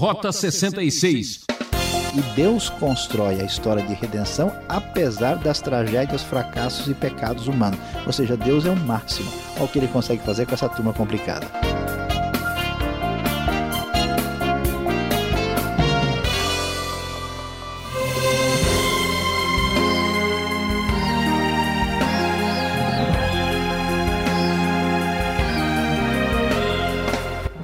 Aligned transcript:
Rota 0.00 0.32
66. 0.32 1.44
E 2.16 2.22
Deus 2.34 2.70
constrói 2.70 3.38
a 3.38 3.44
história 3.44 3.86
de 3.86 3.92
redenção 3.92 4.50
apesar 4.66 5.34
das 5.34 5.60
tragédias, 5.60 6.22
fracassos 6.22 6.88
e 6.88 6.94
pecados 6.94 7.46
humanos. 7.46 7.78
Ou 8.06 8.12
seja, 8.12 8.34
Deus 8.34 8.64
é 8.64 8.70
o 8.70 8.76
máximo. 8.76 9.30
Olha 9.56 9.64
o 9.66 9.68
que 9.68 9.78
ele 9.78 9.88
consegue 9.88 10.22
fazer 10.22 10.46
com 10.46 10.54
essa 10.54 10.70
turma 10.70 10.94
complicada. 10.94 11.46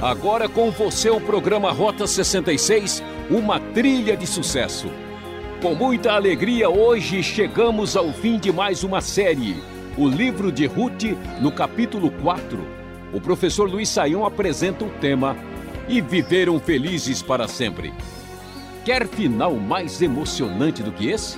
Agora 0.07 0.48
com 0.48 0.70
você 0.70 1.11
o 1.11 1.20
programa 1.20 1.73
Rota 1.73 2.06
66, 2.06 3.02
uma 3.29 3.59
trilha 3.59 4.16
de 4.16 4.24
sucesso. 4.24 4.88
Com 5.60 5.74
muita 5.74 6.12
alegria, 6.12 6.70
hoje 6.70 7.24
chegamos 7.24 7.97
ao 7.97 8.12
fim 8.12 8.38
de 8.38 8.52
mais 8.52 8.84
uma 8.84 9.00
série, 9.00 9.61
o 9.98 10.06
livro 10.06 10.52
de 10.52 10.64
Ruth, 10.64 11.02
no 11.41 11.50
capítulo 11.50 12.09
4. 12.23 12.56
O 13.12 13.20
professor 13.20 13.69
Luiz 13.69 13.88
Saião 13.88 14.24
apresenta 14.24 14.84
o 14.84 14.91
tema 15.00 15.37
E 15.88 16.00
viveram 16.00 16.61
felizes 16.61 17.20
para 17.20 17.48
sempre. 17.48 17.92
Quer 18.84 19.09
final 19.09 19.56
mais 19.56 20.00
emocionante 20.00 20.84
do 20.84 20.92
que 20.92 21.11
esse? 21.11 21.36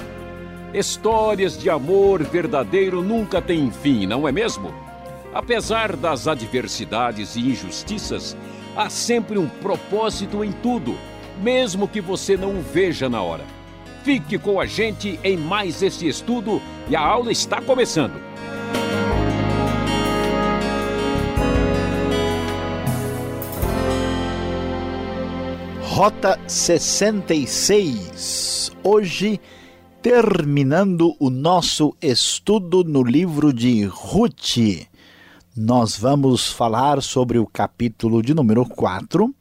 Histórias 0.75 1.57
de 1.57 1.71
amor 1.71 2.23
verdadeiro 2.23 3.01
nunca 3.01 3.41
têm 3.41 3.71
fim, 3.71 4.07
não 4.07 4.29
é 4.29 4.33
mesmo? 4.33 4.75
Apesar 5.33 5.97
das 5.97 6.27
adversidades 6.27 7.35
e 7.37 7.41
injustiças, 7.41 8.37
Há 8.79 8.89
sempre 8.89 9.39
um 9.41 9.49
propósito 9.49 10.45
em 10.45 10.53
tudo, 10.53 10.97
mesmo 11.43 11.89
que 11.89 12.01
você 12.01 12.37
não 12.37 12.61
o 12.61 12.63
veja 12.63 13.09
na 13.09 13.21
hora. 13.21 13.45
Fique 14.05 14.39
com 14.39 14.61
a 14.61 14.67
gente 14.67 15.19
em 15.25 15.37
mais 15.37 15.83
esse 15.83 16.07
estudo 16.07 16.63
e 16.89 16.95
a 16.95 17.01
aula 17.01 17.33
está 17.33 17.61
começando. 17.61 18.23
Rota 25.83 26.39
66. 26.47 28.71
Hoje, 28.85 29.41
terminando 30.01 31.17
o 31.19 31.31
nosso 31.31 31.97
estudo 32.01 32.85
no 32.85 33.03
livro 33.03 33.53
de 33.53 33.87
Ruth 33.87 34.87
nós 35.59 35.97
vamos 35.97 36.53
falar 36.53 37.03
sobre 37.03 37.37
o 37.37 37.45
capítulo 37.45 38.23
de 38.23 38.33
número 38.33 38.65
4 38.65 39.35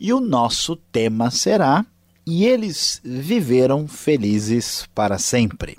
e 0.00 0.12
o 0.12 0.18
nosso 0.18 0.74
tema 0.74 1.30
será 1.30 1.86
E 2.26 2.44
eles 2.44 3.00
viveram 3.04 3.86
felizes 3.86 4.88
para 4.92 5.16
sempre. 5.16 5.78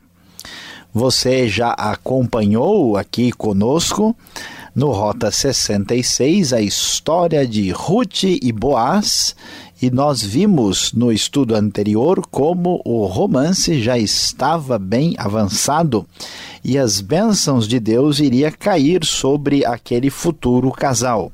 Você 0.93 1.49
já 1.49 1.71
acompanhou 1.71 2.95
aqui 2.95 3.33
conosco 3.33 4.15
no 4.73 4.91
Rota 4.91 5.29
66 5.29 6.53
a 6.53 6.61
história 6.61 7.45
de 7.45 7.69
Ruth 7.71 8.23
e 8.23 8.51
Boaz 8.53 9.35
e 9.81 9.89
nós 9.89 10.21
vimos 10.21 10.93
no 10.93 11.11
estudo 11.11 11.55
anterior 11.55 12.21
como 12.29 12.81
o 12.85 13.05
romance 13.05 13.81
já 13.81 13.97
estava 13.97 14.77
bem 14.77 15.15
avançado 15.17 16.05
e 16.63 16.77
as 16.77 17.01
bênçãos 17.01 17.67
de 17.67 17.79
Deus 17.79 18.19
iria 18.19 18.51
cair 18.51 19.03
sobre 19.03 19.65
aquele 19.65 20.09
futuro 20.09 20.71
casal. 20.71 21.31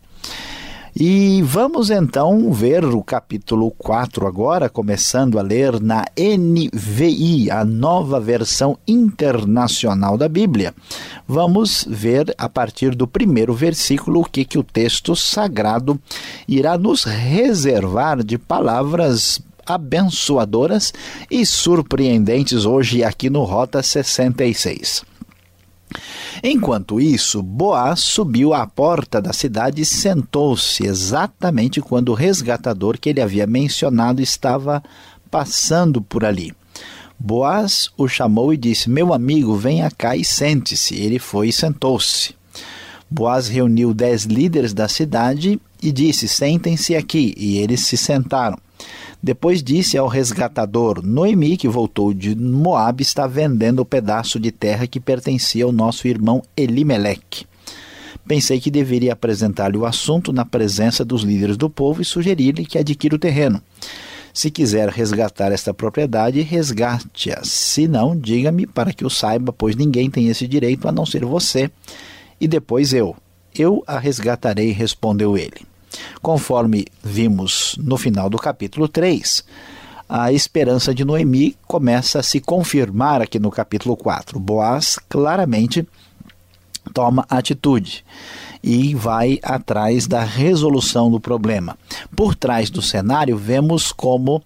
E 1.00 1.44
vamos 1.44 1.92
então 1.92 2.52
ver 2.52 2.84
o 2.84 3.04
capítulo 3.04 3.70
4 3.70 4.26
agora, 4.26 4.68
começando 4.68 5.38
a 5.38 5.44
ler 5.44 5.80
na 5.80 6.04
NVI, 6.18 7.52
a 7.52 7.64
nova 7.64 8.20
versão 8.20 8.80
internacional 8.88 10.18
da 10.18 10.28
Bíblia. 10.28 10.74
Vamos 11.28 11.86
ver 11.88 12.34
a 12.36 12.50
partir 12.50 12.96
do 12.96 13.08
primeiro 13.08 13.54
versículo 13.54 14.22
o 14.22 14.26
que, 14.26 14.44
que 14.44 14.58
o 14.58 14.64
texto 14.64 15.16
sagrado 15.16 16.00
irá 16.48 16.80
nos 16.80 17.04
reservar 17.04 18.24
de 18.24 18.40
palavras 18.40 19.40
abençoadoras 19.68 20.92
e 21.30 21.46
surpreendentes 21.46 22.66
hoje 22.66 23.04
aqui 23.04 23.30
no 23.30 23.44
Rota 23.44 23.84
66. 23.84 25.06
Enquanto 26.44 27.00
isso, 27.00 27.42
Boaz 27.42 28.02
subiu 28.02 28.54
à 28.54 28.68
porta 28.68 29.22
da 29.22 29.34
cidade 29.34 29.82
e 29.82 29.86
sentou-se 29.86 30.86
exatamente 30.86 31.82
quando 31.82 32.10
o 32.10 32.16
resgatador 32.16 32.98
que 33.00 33.10
ele 33.10 33.22
havia 33.22 33.48
mencionado 33.48 34.22
estava 34.22 34.84
passando 35.32 36.02
por 36.02 36.24
ali. 36.24 36.54
Boaz 37.20 37.90
o 37.98 38.08
chamou 38.08 38.54
e 38.54 38.58
disse: 38.58 38.90
Meu 38.90 39.14
amigo, 39.14 39.56
venha 39.56 39.90
cá 39.90 40.16
e 40.16 40.24
sente-se. 40.24 40.96
Ele 40.96 41.18
foi 41.18 41.50
e 41.50 41.54
sentou-se. 41.54 42.36
Boaz 43.10 43.48
reuniu 43.48 43.94
dez 43.94 44.24
líderes 44.24 44.74
da 44.74 44.88
cidade 44.88 45.60
e 45.82 45.92
disse: 45.92 46.28
Sentem-se 46.28 46.96
aqui. 46.96 47.34
E 47.36 47.58
eles 47.58 47.86
se 47.88 47.98
sentaram. 47.98 48.58
Depois 49.22 49.64
disse 49.64 49.98
ao 49.98 50.08
resgatador: 50.08 51.02
Noemi, 51.04 51.58
que 51.58 51.68
voltou 51.68 52.14
de 52.14 52.36
Moabe, 52.36 53.02
está 53.02 53.28
vendendo 53.28 53.80
o 53.80 53.86
pedaço 53.86 54.40
de 54.40 54.52
terra 54.52 54.88
que 54.88 55.00
pertencia 55.00 55.66
ao 55.66 55.72
nosso 55.72 56.08
irmão 56.08 56.44
Elimeleque. 56.56 57.46
Pensei 58.28 58.60
que 58.60 58.70
deveria 58.70 59.14
apresentar-lhe 59.14 59.78
o 59.78 59.86
assunto 59.86 60.34
na 60.34 60.44
presença 60.44 61.06
dos 61.06 61.24
líderes 61.24 61.56
do 61.56 61.70
povo 61.70 62.02
e 62.02 62.06
sugerir-lhe 62.06 62.66
que 62.66 62.78
adquira 62.78 63.16
o 63.16 63.20
terreno. 63.20 63.62
Se 64.34 64.52
quiser 64.52 64.90
resgatar 64.90 65.52
esta 65.52 65.74
propriedade, 65.74 66.42
resgate-a. 66.42 67.40
Se 67.44 67.88
não, 67.88 68.16
diga-me 68.16 68.68
para 68.68 68.94
que 68.94 69.06
o 69.06 69.10
saiba, 69.10 69.52
pois 69.52 69.76
ninguém 69.76 70.12
tem 70.12 70.28
esse 70.28 70.48
direito 70.48 70.88
a 70.88 70.92
não 70.92 71.06
ser 71.06 71.26
você 71.26 71.72
e 72.40 72.48
depois 72.48 72.94
eu. 72.94 73.16
Eu 73.58 73.84
a 73.88 73.98
resgatarei, 73.98 74.72
respondeu 74.72 75.36
ele. 75.36 75.66
Conforme 76.22 76.86
vimos 77.04 77.76
no 77.80 77.98
final 77.98 78.30
do 78.30 78.38
capítulo 78.38 78.88
3, 78.88 79.44
a 80.10 80.32
esperança 80.32 80.94
de 80.94 81.04
Noemi 81.04 81.56
começa 81.68 82.20
a 82.20 82.24
se 82.24 82.40
confirmar 82.40 83.22
aqui 83.22 83.40
no 83.40 83.52
capítulo 83.52 83.96
4. 83.96 84.40
Boaz 84.40 84.98
claramente 85.10 85.88
toma 86.94 87.26
atitude 87.30 88.06
e 88.64 88.94
vai 88.96 89.40
atrás 89.44 90.08
da 90.08 90.24
resolução 90.24 91.10
do 91.10 91.20
problema. 91.20 91.78
Por 92.16 92.36
trás 92.36 92.70
do 92.70 92.82
cenário, 92.82 93.38
vemos 93.38 93.92
como 93.92 94.42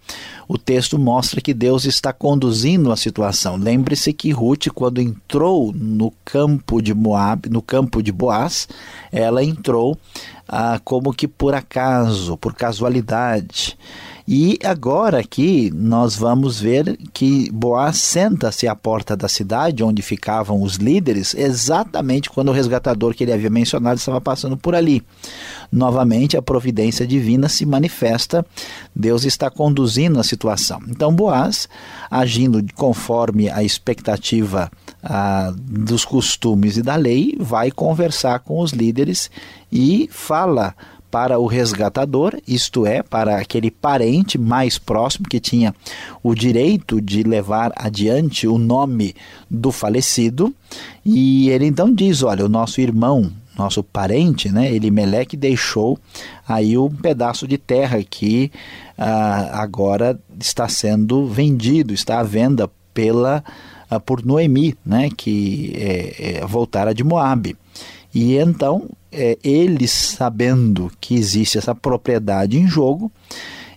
o 0.48 0.58
texto 0.58 1.00
mostra 1.00 1.42
que 1.42 1.54
Deus 1.54 1.86
está 1.86 2.12
conduzindo 2.12 2.92
a 2.92 2.98
situação. 2.98 3.56
Lembre-se 3.56 4.12
que 4.14 4.32
Ruth, 4.32 4.68
quando 4.74 5.02
entrou 5.02 5.72
no 5.74 6.12
campo 6.26 6.82
de 6.82 6.94
Moab, 6.94 7.50
no 7.50 7.62
campo 7.62 8.04
de 8.04 8.12
Boaz, 8.12 8.68
ela 9.12 9.44
entrou 9.44 9.98
ah, 10.48 10.80
como 10.84 11.14
que 11.14 11.28
por 11.28 11.54
acaso, 11.54 12.38
por 12.38 12.54
casualidade. 12.54 13.78
E 14.34 14.58
agora 14.64 15.20
aqui 15.20 15.70
nós 15.76 16.16
vamos 16.16 16.58
ver 16.58 16.98
que 17.12 17.52
Boaz 17.52 17.98
senta-se 17.98 18.66
à 18.66 18.74
porta 18.74 19.14
da 19.14 19.28
cidade 19.28 19.84
onde 19.84 20.02
ficavam 20.02 20.62
os 20.62 20.76
líderes, 20.76 21.36
exatamente 21.36 22.30
quando 22.30 22.48
o 22.48 22.54
resgatador 22.54 23.14
que 23.14 23.26
ele 23.26 23.34
havia 23.34 23.50
mencionado 23.50 23.98
estava 23.98 24.22
passando 24.22 24.56
por 24.56 24.74
ali. 24.74 25.04
Novamente 25.70 26.38
a 26.38 26.42
providência 26.42 27.06
divina 27.06 27.50
se 27.50 27.66
manifesta, 27.66 28.46
Deus 28.96 29.26
está 29.26 29.50
conduzindo 29.50 30.18
a 30.18 30.24
situação. 30.24 30.80
Então 30.88 31.14
Boaz, 31.14 31.68
agindo 32.10 32.66
conforme 32.76 33.50
a 33.50 33.62
expectativa 33.62 34.72
ah, 35.04 35.54
dos 35.58 36.06
costumes 36.06 36.78
e 36.78 36.82
da 36.82 36.96
lei, 36.96 37.36
vai 37.38 37.70
conversar 37.70 38.40
com 38.40 38.62
os 38.62 38.72
líderes 38.72 39.30
e 39.70 40.08
fala 40.10 40.74
para 41.12 41.38
o 41.38 41.46
resgatador, 41.46 42.34
isto 42.48 42.86
é, 42.86 43.04
para 43.04 43.38
aquele 43.38 43.70
parente 43.70 44.38
mais 44.38 44.80
próximo 44.80 45.28
que 45.28 45.42
tinha 45.42 45.76
o 46.24 46.34
direito 46.34 47.02
de 47.02 47.22
levar 47.22 47.74
adiante 47.76 48.48
o 48.48 48.58
nome 48.58 49.14
do 49.50 49.72
falecido. 49.72 50.54
E 51.06 51.50
ele 51.50 51.66
então 51.66 51.94
diz: 51.94 52.24
Olha, 52.24 52.46
o 52.46 52.50
nosso 52.50 52.80
irmão, 52.80 53.30
nosso 53.58 53.84
parente, 53.84 54.50
né, 54.50 54.74
Elimeleque, 54.74 55.36
deixou 55.36 56.00
aí 56.48 56.78
um 56.78 56.90
pedaço 56.90 57.46
de 57.46 57.58
terra 57.58 58.02
que 58.02 58.50
ah, 58.98 59.62
agora 59.62 60.18
está 60.40 60.70
sendo 60.70 61.28
vendido, 61.28 61.94
está 61.94 62.20
à 62.20 62.24
venda 62.24 62.70
pela, 62.94 63.44
ah, 63.90 64.00
por 64.00 64.26
Noemi, 64.26 64.76
né, 64.86 65.10
que 65.16 65.74
é, 65.76 66.40
é, 66.40 66.46
voltara 66.46 66.94
de 66.94 67.04
Moabe. 67.04 67.58
E 68.14 68.36
então, 68.38 68.90
é, 69.12 69.38
ele 69.44 69.88
sabendo 69.88 70.92
que 71.00 71.16
existe 71.16 71.58
essa 71.58 71.76
propriedade 71.76 72.58
em 72.58 72.68
jogo 72.68 73.12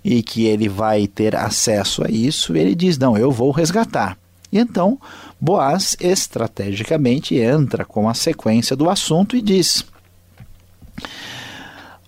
e 0.05 0.23
que 0.23 0.45
ele 0.45 0.69
vai 0.69 1.07
ter 1.07 1.35
acesso 1.35 2.05
a 2.05 2.11
isso, 2.11 2.57
ele 2.57 2.75
diz: 2.75 2.99
Não, 2.99 3.17
eu 3.17 3.31
vou 3.31 3.51
resgatar. 3.51 4.19
E 4.53 4.59
então, 4.59 4.99
Boaz 5.41 5.97
estrategicamente 6.01 7.35
entra 7.37 7.85
com 7.85 8.09
a 8.09 8.15
sequência 8.15 8.77
do 8.77 8.89
assunto 8.89 9.37
e 9.37 9.43
diz: 9.43 9.85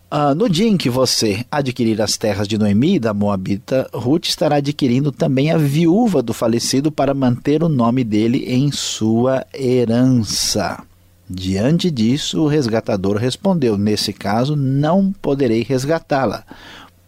Uh, 0.08 0.32
no 0.37 0.49
dia 0.49 0.69
em 0.69 0.76
que 0.76 0.88
você 0.88 1.44
adquirir 1.50 2.00
as 2.00 2.17
terras 2.17 2.46
de 2.46 2.56
Noemi, 2.56 2.99
da 2.99 3.12
Moabita, 3.12 3.90
Ruth 3.93 4.26
estará 4.29 4.56
adquirindo 4.56 5.11
também 5.11 5.50
a 5.50 5.58
viúva 5.58 6.22
do 6.22 6.32
falecido 6.32 6.93
para 6.93 7.12
manter 7.12 7.64
o 7.64 7.69
nome 7.69 8.05
dele 8.05 8.44
em 8.46 8.70
sua 8.70 9.44
herança. 9.52 10.81
Diante 11.28 11.90
disso, 11.90 12.43
o 12.43 12.46
resgatador 12.46 13.17
respondeu: 13.17 13.76
Nesse 13.76 14.12
caso, 14.12 14.55
não 14.55 15.12
poderei 15.12 15.62
resgatá-la, 15.62 16.44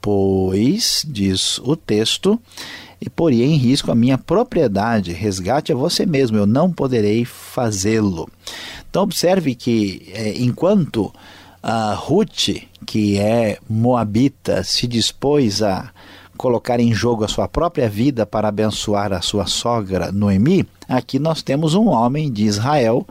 pois, 0.01 1.05
diz 1.07 1.59
o 1.59 1.77
texto, 1.77 2.39
e 3.01 3.09
poria 3.09 3.47
em 3.47 3.57
risco 3.57 3.93
a 3.93 3.95
minha 3.95 4.19
propriedade. 4.19 5.13
Resgate 5.13 5.73
a 5.73 5.77
você 5.77 6.05
mesmo, 6.05 6.37
eu 6.37 6.47
não 6.47 6.73
poderei 6.73 7.25
fazê-lo. 7.25 8.29
Então, 8.91 9.03
observe 9.03 9.55
que 9.55 10.11
é, 10.13 10.37
enquanto 10.39 11.13
a 11.63 11.95
Ruth, 11.95 12.49
que 12.85 13.19
é 13.19 13.59
moabita, 13.69 14.65
se 14.65 14.89
dispôs 14.89 15.63
a 15.63 15.91
colocar 16.37 16.81
em 16.81 16.93
jogo 16.93 17.25
a 17.25 17.29
sua 17.29 17.49
própria 17.49 17.89
vida 17.89 18.25
para 18.25 18.49
abençoar 18.49 19.13
a 19.13 19.21
sua 19.21 19.47
sogra 19.47 20.11
Noemi, 20.11 20.67
aqui 20.89 21.19
nós 21.19 21.43
temos 21.43 21.75
um 21.75 21.89
homem 21.89 22.33
de 22.33 22.45
Israel 22.45 23.07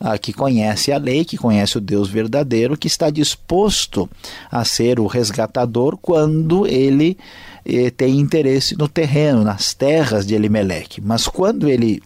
uh, 0.00 0.18
que 0.20 0.32
conhece 0.32 0.92
a 0.92 0.98
lei, 0.98 1.24
que 1.24 1.36
conhece 1.36 1.78
o 1.78 1.80
Deus 1.80 2.08
verdadeiro, 2.08 2.76
que 2.76 2.86
está 2.86 3.10
disposto 3.10 4.08
a 4.50 4.64
ser 4.64 5.00
o 5.00 5.06
resgatador 5.06 5.96
quando 5.96 6.66
ele 6.66 7.16
eh, 7.64 7.90
tem 7.90 8.18
interesse 8.18 8.76
no 8.76 8.88
terreno, 8.88 9.42
nas 9.42 9.72
terras 9.72 10.26
de 10.26 10.34
Elimelech. 10.34 11.00
Mas 11.00 11.26
quando 11.26 11.68
ele 11.68 12.02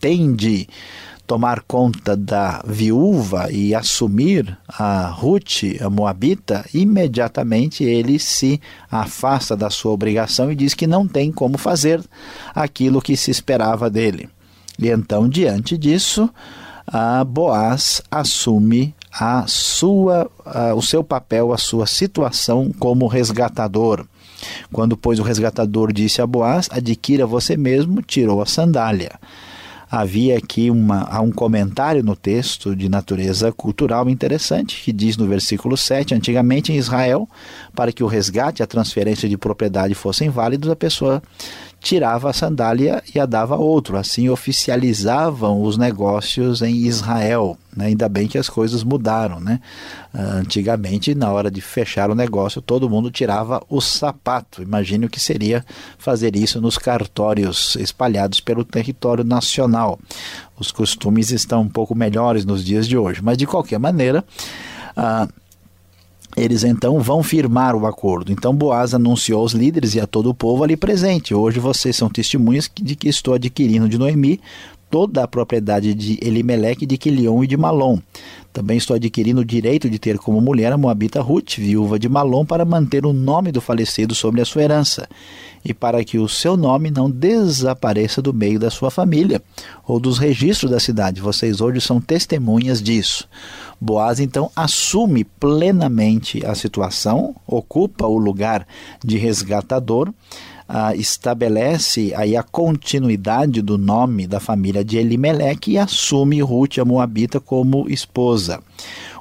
tem 0.00 0.34
de 0.34 0.68
tomar 1.28 1.60
conta 1.68 2.16
da 2.16 2.62
viúva 2.66 3.52
e 3.52 3.74
assumir 3.74 4.56
a 4.66 5.08
Ruth, 5.08 5.62
a 5.78 5.90
Moabita, 5.90 6.64
imediatamente 6.72 7.84
ele 7.84 8.18
se 8.18 8.58
afasta 8.90 9.54
da 9.54 9.68
sua 9.68 9.92
obrigação 9.92 10.50
e 10.50 10.56
diz 10.56 10.72
que 10.72 10.86
não 10.86 11.06
tem 11.06 11.30
como 11.30 11.58
fazer 11.58 12.02
aquilo 12.54 13.02
que 13.02 13.14
se 13.14 13.30
esperava 13.30 13.90
dele. 13.90 14.28
E 14.78 14.88
então, 14.88 15.28
diante 15.28 15.76
disso, 15.76 16.30
a 16.92 17.22
Boaz 17.24 18.02
assume 18.10 18.94
a 19.12 19.46
sua, 19.46 20.30
a, 20.44 20.74
o 20.74 20.82
seu 20.82 21.04
papel, 21.04 21.52
a 21.52 21.58
sua 21.58 21.86
situação 21.86 22.72
como 22.78 23.06
resgatador. 23.06 24.06
Quando, 24.72 24.96
pois, 24.96 25.18
o 25.18 25.22
resgatador 25.22 25.92
disse 25.92 26.22
a 26.22 26.26
Boaz: 26.26 26.68
Adquira 26.70 27.26
você 27.26 27.56
mesmo, 27.56 28.02
tirou 28.02 28.40
a 28.40 28.46
sandália 28.46 29.18
havia 29.90 30.36
aqui 30.36 30.70
uma, 30.70 31.20
um 31.20 31.32
comentário 31.32 32.02
no 32.02 32.14
texto 32.14 32.76
de 32.76 32.88
natureza 32.88 33.50
cultural 33.50 34.08
interessante 34.08 34.82
que 34.82 34.92
diz 34.92 35.16
no 35.16 35.26
versículo 35.26 35.76
7: 35.76 36.14
Antigamente 36.14 36.72
em 36.72 36.76
Israel, 36.76 37.28
para 37.74 37.92
que 37.92 38.04
o 38.04 38.06
resgate 38.06 38.60
e 38.60 38.64
a 38.64 38.66
transferência 38.66 39.28
de 39.28 39.36
propriedade 39.36 39.94
fossem 39.94 40.28
válidos, 40.28 40.70
a 40.70 40.76
pessoa 40.76 41.22
tirava 41.80 42.30
a 42.30 42.32
sandália 42.32 43.02
e 43.14 43.20
a 43.20 43.26
dava 43.26 43.54
a 43.54 43.58
outro. 43.58 43.96
Assim 43.96 44.28
oficializavam 44.28 45.62
os 45.62 45.76
negócios 45.76 46.62
em 46.62 46.74
Israel. 46.74 47.56
Né? 47.76 47.86
Ainda 47.86 48.08
bem 48.08 48.26
que 48.26 48.38
as 48.38 48.48
coisas 48.48 48.82
mudaram. 48.82 49.40
Né? 49.40 49.60
Antigamente, 50.12 51.14
na 51.14 51.30
hora 51.30 51.50
de 51.50 51.60
fechar 51.60 52.10
o 52.10 52.14
negócio, 52.14 52.60
todo 52.60 52.90
mundo 52.90 53.10
tirava 53.10 53.62
o 53.68 53.80
sapato. 53.80 54.62
Imagine 54.62 55.06
o 55.06 55.10
que 55.10 55.20
seria 55.20 55.64
fazer 55.96 56.34
isso 56.36 56.60
nos 56.60 56.76
cartórios 56.76 57.76
espalhados 57.76 58.40
pelo 58.40 58.64
território 58.64 59.24
nacional. 59.24 59.98
Os 60.58 60.72
costumes 60.72 61.30
estão 61.30 61.62
um 61.62 61.68
pouco 61.68 61.94
melhores 61.94 62.44
nos 62.44 62.64
dias 62.64 62.86
de 62.86 62.98
hoje, 62.98 63.22
mas 63.22 63.38
de 63.38 63.46
qualquer 63.46 63.78
maneira. 63.78 64.24
Uh, 64.96 65.32
eles 66.36 66.64
então 66.64 67.00
vão 67.00 67.22
firmar 67.22 67.74
o 67.74 67.86
acordo. 67.86 68.32
Então 68.32 68.54
Boaz 68.54 68.94
anunciou 68.94 69.40
aos 69.40 69.52
líderes 69.52 69.94
e 69.94 70.00
a 70.00 70.06
todo 70.06 70.30
o 70.30 70.34
povo 70.34 70.62
ali 70.64 70.76
presente: 70.76 71.34
Hoje 71.34 71.58
vocês 71.58 71.96
são 71.96 72.08
testemunhas 72.08 72.70
de 72.74 72.94
que 72.94 73.08
estou 73.08 73.34
adquirindo 73.34 73.88
de 73.88 73.98
Noemi 73.98 74.40
toda 74.90 75.22
a 75.22 75.28
propriedade 75.28 75.94
de 75.94 76.18
Elimeleque, 76.22 76.86
de 76.86 76.96
Quilion 76.96 77.44
e 77.44 77.46
de 77.46 77.56
Malom. 77.56 77.98
Também 78.52 78.78
estou 78.78 78.96
adquirindo 78.96 79.42
o 79.42 79.44
direito 79.44 79.88
de 79.88 79.98
ter 79.98 80.16
como 80.18 80.40
mulher 80.40 80.72
a 80.72 80.78
Moabita 80.78 81.20
Ruth, 81.20 81.56
viúva 81.58 81.98
de 81.98 82.08
Malom, 82.08 82.44
para 82.44 82.64
manter 82.64 83.04
o 83.04 83.12
nome 83.12 83.52
do 83.52 83.60
falecido 83.60 84.14
sobre 84.14 84.40
a 84.40 84.44
sua 84.44 84.62
herança 84.62 85.06
e 85.64 85.74
para 85.74 86.04
que 86.04 86.18
o 86.18 86.28
seu 86.28 86.56
nome 86.56 86.90
não 86.90 87.10
desapareça 87.10 88.20
do 88.22 88.32
meio 88.32 88.58
da 88.58 88.70
sua 88.70 88.90
família 88.90 89.42
ou 89.86 89.98
dos 89.98 90.18
registros 90.18 90.70
da 90.70 90.80
cidade. 90.80 91.20
Vocês 91.20 91.60
hoje 91.60 91.80
são 91.80 92.00
testemunhas 92.00 92.82
disso. 92.82 93.28
Boaz 93.80 94.20
então 94.20 94.50
assume 94.56 95.24
plenamente 95.24 96.44
a 96.44 96.54
situação, 96.54 97.34
ocupa 97.46 98.06
o 98.06 98.18
lugar 98.18 98.66
de 99.04 99.16
resgatador, 99.16 100.12
ah, 100.68 100.94
estabelece 100.94 102.12
aí 102.14 102.36
a 102.36 102.42
continuidade 102.42 103.62
do 103.62 103.78
nome 103.78 104.26
da 104.26 104.38
família 104.38 104.84
de 104.84 104.98
Elimelec 104.98 105.70
e 105.70 105.78
assume 105.78 106.42
Ruth 106.42 106.78
a 106.78 106.84
Moabita 106.84 107.40
como 107.40 107.88
esposa. 107.88 108.62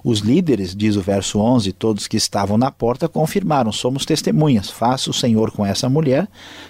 Os 0.04 0.20
líderes, 0.20 0.76
diz 0.76 0.96
o 0.96 1.02
verso 1.02 1.40
11, 1.40 1.72
todos 1.72 2.08
que 2.08 2.18
estavam 2.18 2.58
na 2.58 2.70
porta 2.70 3.08
confirmaram: 3.08 3.72
somos 3.72 4.06
testemunhas. 4.06 4.70
Faça 4.70 5.10
o 5.10 5.14
Senhor 5.14 5.52
com 5.52 5.66
essa 5.66 5.90
mulher 5.90 6.28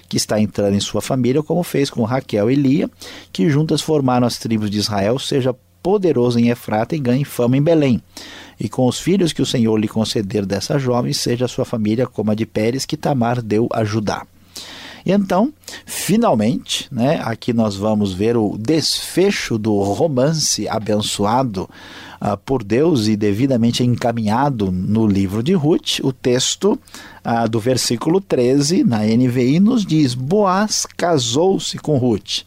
que 0.07 0.17
está 0.17 0.39
entrando 0.39 0.75
em 0.75 0.79
sua 0.79 1.01
família, 1.01 1.43
como 1.43 1.63
fez 1.63 1.89
com 1.89 2.03
Raquel 2.03 2.51
e 2.51 2.55
Lia, 2.55 2.89
que 3.33 3.49
juntas 3.49 3.81
formaram 3.81 4.27
as 4.27 4.37
tribos 4.37 4.69
de 4.69 4.77
Israel, 4.77 5.17
seja 5.19 5.55
poderoso 5.81 6.39
em 6.39 6.49
Efrata 6.49 6.95
e 6.95 6.99
ganhe 6.99 7.25
fama 7.25 7.57
em 7.57 7.61
Belém. 7.61 8.01
E 8.59 8.67
com 8.67 8.87
os 8.87 8.99
filhos 8.99 9.33
que 9.33 9.41
o 9.41 9.45
Senhor 9.45 9.77
lhe 9.77 9.87
conceder 9.87 10.45
dessa 10.45 10.77
jovem, 10.77 11.13
seja 11.13 11.45
a 11.45 11.47
sua 11.47 11.65
família 11.65 12.07
como 12.07 12.31
a 12.31 12.35
de 12.35 12.45
Pérez, 12.45 12.85
que 12.85 12.97
Tamar 12.97 13.41
deu 13.41 13.67
a 13.71 13.83
Judá. 13.83 14.25
Então, 15.09 15.53
finalmente, 15.85 16.85
né, 16.91 17.21
aqui 17.23 17.53
nós 17.53 17.77
vamos 17.77 18.11
ver 18.11 18.35
o 18.35 18.57
desfecho 18.57 19.57
do 19.57 19.73
romance 19.81 20.67
abençoado 20.67 21.69
uh, 22.21 22.35
por 22.45 22.61
Deus 22.61 23.07
e 23.07 23.15
devidamente 23.15 23.83
encaminhado 23.85 24.69
no 24.69 25.07
livro 25.07 25.41
de 25.41 25.53
Ruth. 25.53 25.99
O 26.03 26.11
texto 26.11 26.77
uh, 27.23 27.47
do 27.49 27.57
versículo 27.57 28.19
13, 28.19 28.83
na 28.83 28.99
NVI, 29.05 29.61
nos 29.61 29.85
diz: 29.85 30.13
Boaz 30.13 30.85
casou-se 30.97 31.77
com 31.77 31.97
Ruth. 31.97 32.41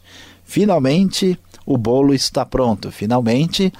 Finalmente, 0.45 1.39
o 1.73 1.77
bolo 1.77 2.13
está 2.13 2.45
pronto. 2.45 2.91
Finalmente, 2.91 3.71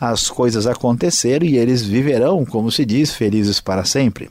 as 0.00 0.28
coisas 0.28 0.66
aconteceram 0.66 1.46
e 1.46 1.56
eles 1.56 1.82
viverão, 1.82 2.44
como 2.44 2.70
se 2.70 2.84
diz, 2.84 3.14
felizes 3.14 3.60
para 3.60 3.84
sempre. 3.84 4.30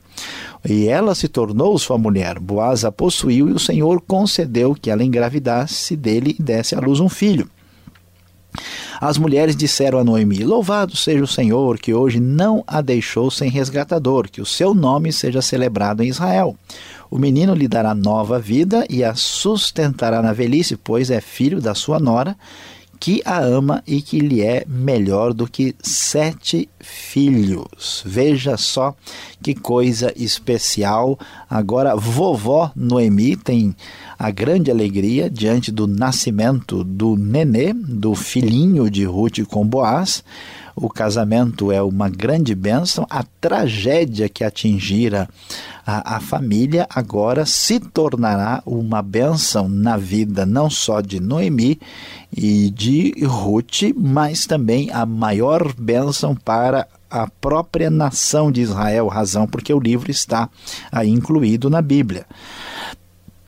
E 0.64 0.88
ela 0.88 1.16
se 1.16 1.28
tornou 1.28 1.78
sua 1.78 1.98
mulher. 1.98 2.40
Boaz 2.40 2.86
a 2.86 2.92
possuiu 2.92 3.50
e 3.50 3.54
o 3.54 3.60
Senhor 3.60 4.02
concedeu 4.02 4.76
que 4.76 4.90
ela 4.90 5.04
engravidasse 5.04 5.96
dele 5.96 6.36
e 6.40 6.42
desse 6.42 6.76
à 6.76 6.80
luz 6.80 7.00
um 7.00 7.10
filho. 7.10 7.50
As 9.00 9.18
mulheres 9.18 9.56
disseram 9.56 10.00
a 10.00 10.04
Noemi: 10.04 10.44
Louvado 10.44 10.96
seja 10.96 11.24
o 11.24 11.28
Senhor, 11.28 11.78
que 11.78 11.94
hoje 11.94 12.20
não 12.20 12.64
a 12.66 12.82
deixou 12.82 13.30
sem 13.30 13.50
resgatador, 13.50 14.30
que 14.30 14.42
o 14.42 14.46
seu 14.46 14.74
nome 14.74 15.14
seja 15.14 15.42
celebrado 15.42 16.04
em 16.04 16.08
Israel. 16.08 16.56
O 17.10 17.18
menino 17.18 17.54
lhe 17.54 17.68
dará 17.68 17.94
nova 17.94 18.40
vida 18.40 18.86
e 18.90 19.04
a 19.04 19.16
sustentará 19.16 20.22
na 20.22 20.34
velhice, 20.34 20.76
pois 20.76 21.10
é 21.10 21.22
filho 21.22 21.62
da 21.62 21.74
sua 21.74 22.00
nora, 22.00 22.36
que 23.00 23.22
a 23.26 23.40
ama 23.40 23.84
e 23.86 24.02
que 24.02 24.20
lhe 24.20 24.42
é 24.42 24.66
melhor 24.68 25.34
do 25.34 25.48
que 25.48 25.76
sete 25.82 26.68
filhos. 26.80 28.04
Veja 28.06 28.58
só 28.58 28.96
que 29.42 29.54
coisa 29.54 30.12
especial. 30.16 31.18
Agora, 31.50 31.96
vovó 31.96 32.72
Noemi 32.76 33.36
tem 33.36 33.76
a 34.18 34.32
grande 34.32 34.72
alegria 34.72 35.30
diante 35.30 35.72
do 35.72 35.88
nascimento 35.88 36.84
do 36.84 37.16
nenê, 37.16 37.74
do 37.74 38.16
filhinho 38.16 38.90
de 38.90 39.06
Ruth 39.06 39.46
com 39.48 39.66
Boaz. 39.66 40.24
O 40.76 40.90
casamento 40.90 41.72
é 41.72 41.82
uma 41.82 42.08
grande 42.08 42.54
bênção. 42.54 43.06
A 43.10 43.24
tragédia 43.42 44.30
que 44.30 44.44
atingira 44.44 45.28
a, 45.88 46.18
a 46.18 46.20
família 46.20 46.86
agora 46.94 47.46
se 47.46 47.80
tornará 47.80 48.62
uma 48.66 49.02
bênção 49.02 49.70
na 49.70 49.96
vida 49.96 50.46
não 50.46 50.70
só 50.70 51.00
de 51.00 51.22
Noemi 51.22 51.80
e 52.36 52.70
de 52.70 53.14
Ruth, 53.26 53.94
mas 53.96 54.46
também 54.46 54.92
a 54.92 55.06
maior 55.06 55.74
bênção 55.74 56.36
para 56.36 56.86
a 57.10 57.26
própria 57.30 57.90
nação 57.90 58.52
de 58.52 58.60
Israel, 58.60 59.08
razão 59.08 59.48
porque 59.48 59.74
o 59.74 59.80
livro 59.80 60.12
está 60.12 60.50
aí 60.92 61.10
incluído 61.10 61.70
na 61.70 61.82
Bíblia. 61.82 62.26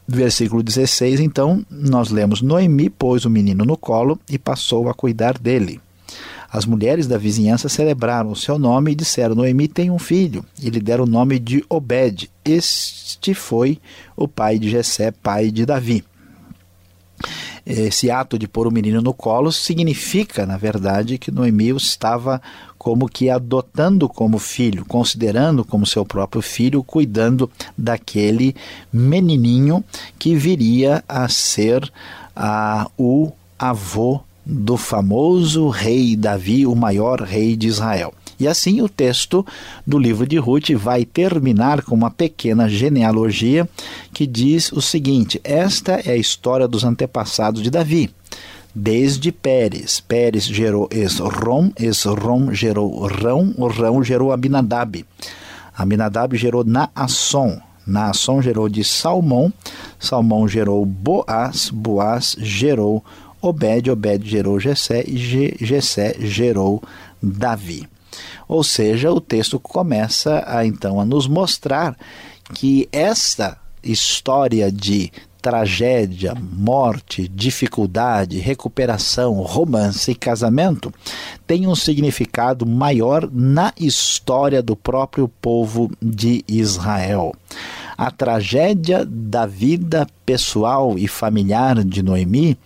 Versículo 0.07 0.63
16, 0.63 1.19
então, 1.19 1.63
nós 1.69 2.09
lemos: 2.09 2.41
Noemi 2.41 2.89
pôs 2.89 3.25
o 3.25 3.29
menino 3.29 3.65
no 3.65 3.75
colo 3.75 4.17
e 4.29 4.39
passou 4.39 4.89
a 4.89 4.93
cuidar 4.93 5.37
dele. 5.37 5.81
As 6.51 6.65
mulheres 6.65 7.07
da 7.07 7.17
vizinhança 7.17 7.69
celebraram 7.69 8.31
o 8.31 8.35
seu 8.35 8.57
nome 8.57 8.91
e 8.91 8.95
disseram: 8.95 9.35
Noemi 9.35 9.67
tem 9.67 9.91
um 9.91 9.99
filho. 9.99 10.43
E 10.61 10.69
lhe 10.69 10.79
deram 10.79 11.03
o 11.03 11.07
nome 11.07 11.37
de 11.37 11.63
Obed. 11.69 12.29
Este 12.43 13.33
foi 13.33 13.79
o 14.17 14.27
pai 14.27 14.57
de 14.57 14.69
Jessé, 14.69 15.11
pai 15.11 15.51
de 15.51 15.65
Davi. 15.65 16.03
Esse 17.65 18.09
ato 18.09 18.39
de 18.39 18.47
pôr 18.47 18.65
o 18.65 18.71
menino 18.71 18.99
no 19.01 19.13
colo 19.13 19.51
significa, 19.51 20.43
na 20.45 20.57
verdade, 20.57 21.19
que 21.19 21.29
Noemi 21.29 21.69
estava 21.69 22.41
como 22.79 23.07
que 23.07 23.29
adotando 23.29 24.09
como 24.09 24.39
filho, 24.39 24.85
considerando 24.85 25.63
como 25.63 25.85
seu 25.85 26.03
próprio 26.03 26.41
filho, 26.41 26.81
cuidando 26.81 27.51
daquele 27.77 28.55
menininho 28.91 29.83
que 30.17 30.35
viria 30.35 31.03
a 31.07 31.27
ser 31.29 31.91
ah, 32.35 32.89
o 32.97 33.31
avô 33.59 34.21
do 34.49 34.75
famoso 34.77 35.69
rei 35.69 36.15
Davi, 36.15 36.65
o 36.65 36.73
maior 36.73 37.21
rei 37.21 37.55
de 37.55 37.67
Israel. 37.67 38.13
E 38.39 38.47
assim 38.47 38.81
o 38.81 38.89
texto 38.89 39.45
do 39.85 39.99
livro 39.99 40.25
de 40.25 40.37
Ruth 40.37 40.71
vai 40.71 41.05
terminar 41.05 41.83
com 41.83 41.93
uma 41.93 42.09
pequena 42.09 42.67
genealogia 42.67 43.69
que 44.13 44.25
diz 44.25 44.71
o 44.71 44.81
seguinte: 44.81 45.39
Esta 45.43 46.01
é 46.05 46.11
a 46.11 46.17
história 46.17 46.67
dos 46.67 46.83
antepassados 46.83 47.61
de 47.61 47.69
Davi. 47.69 48.09
Desde 48.73 49.31
Pérez. 49.31 49.99
Pérez 49.99 50.45
gerou 50.45 50.87
Esrom, 50.91 51.71
Esrom 51.77 52.53
gerou 52.53 53.05
Rão, 53.07 53.53
Rão 53.59 54.03
gerou 54.03 54.31
Abinadab. 54.31 55.05
Abinadab 55.77 56.35
gerou 56.37 56.63
Naasson. 56.63 57.59
Naasson 57.85 58.41
gerou 58.41 58.69
de 58.69 58.83
Salmão, 58.83 59.51
Salmão 59.97 60.47
gerou 60.47 60.85
Boaz, 60.85 61.71
Boaz 61.71 62.35
gerou 62.39 63.03
Obed, 63.41 63.89
Obed 63.89 64.27
gerou 64.27 64.59
Jessé 64.59 65.03
e 65.07 65.17
Jessé 65.59 66.15
gerou 66.19 66.83
Davi. 67.21 67.87
Ou 68.47 68.63
seja, 68.63 69.11
o 69.11 69.21
texto 69.21 69.59
começa 69.59 70.43
a 70.47 70.65
então 70.65 70.99
a 70.99 71.05
nos 71.05 71.27
mostrar 71.27 71.95
que 72.53 72.89
esta 72.91 73.57
história 73.83 74.71
de 74.71 75.11
tragédia, 75.41 76.35
morte, 76.35 77.27
dificuldade, 77.27 78.39
recuperação, 78.39 79.35
romance 79.35 80.11
e 80.11 80.15
casamento 80.15 80.93
tem 81.47 81.65
um 81.65 81.75
significado 81.75 82.65
maior 82.65 83.29
na 83.31 83.73
história 83.79 84.61
do 84.61 84.75
próprio 84.75 85.29
povo 85.41 85.89
de 86.01 86.43
Israel. 86.47 87.33
A 87.97 88.11
tragédia 88.11 89.05
da 89.05 89.45
vida 89.45 90.07
pessoal 90.25 90.97
e 90.97 91.07
familiar 91.07 91.83
de 91.83 92.03
Noemi 92.03 92.57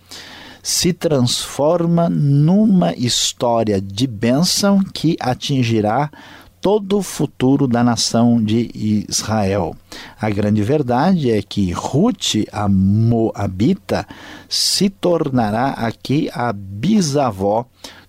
se 0.64 0.94
transforma 0.94 2.08
numa 2.08 2.94
história 2.94 3.78
de 3.82 4.06
bênção 4.06 4.82
que 4.82 5.14
atingirá 5.20 6.10
todo 6.58 6.96
o 6.96 7.02
futuro 7.02 7.68
da 7.68 7.84
nação 7.84 8.42
de 8.42 8.70
Israel. 9.06 9.76
A 10.18 10.30
grande 10.30 10.62
verdade 10.62 11.30
é 11.30 11.42
que 11.42 11.70
Ruth, 11.70 12.48
a 12.50 12.66
Moabita, 12.66 14.06
se 14.48 14.88
tornará 14.88 15.72
aqui 15.72 16.30
a 16.32 16.50
bisavó 16.50 17.66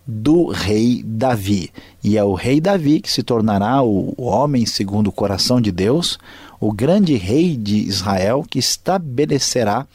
do 0.07 0.47
rei 0.47 1.01
Davi. 1.05 1.71
E 2.03 2.17
é 2.17 2.23
o 2.23 2.33
rei 2.33 2.61
Davi 2.61 3.01
que 3.01 3.11
se 3.11 3.23
tornará 3.23 3.81
o 3.81 4.13
homem 4.17 4.65
segundo 4.65 5.07
o 5.07 5.11
coração 5.11 5.59
de 5.59 5.71
Deus, 5.71 6.19
o 6.59 6.71
grande 6.71 7.15
rei 7.15 7.57
de 7.57 7.77
Israel 7.77 8.45
que 8.49 8.59
estabelecerá 8.59 9.85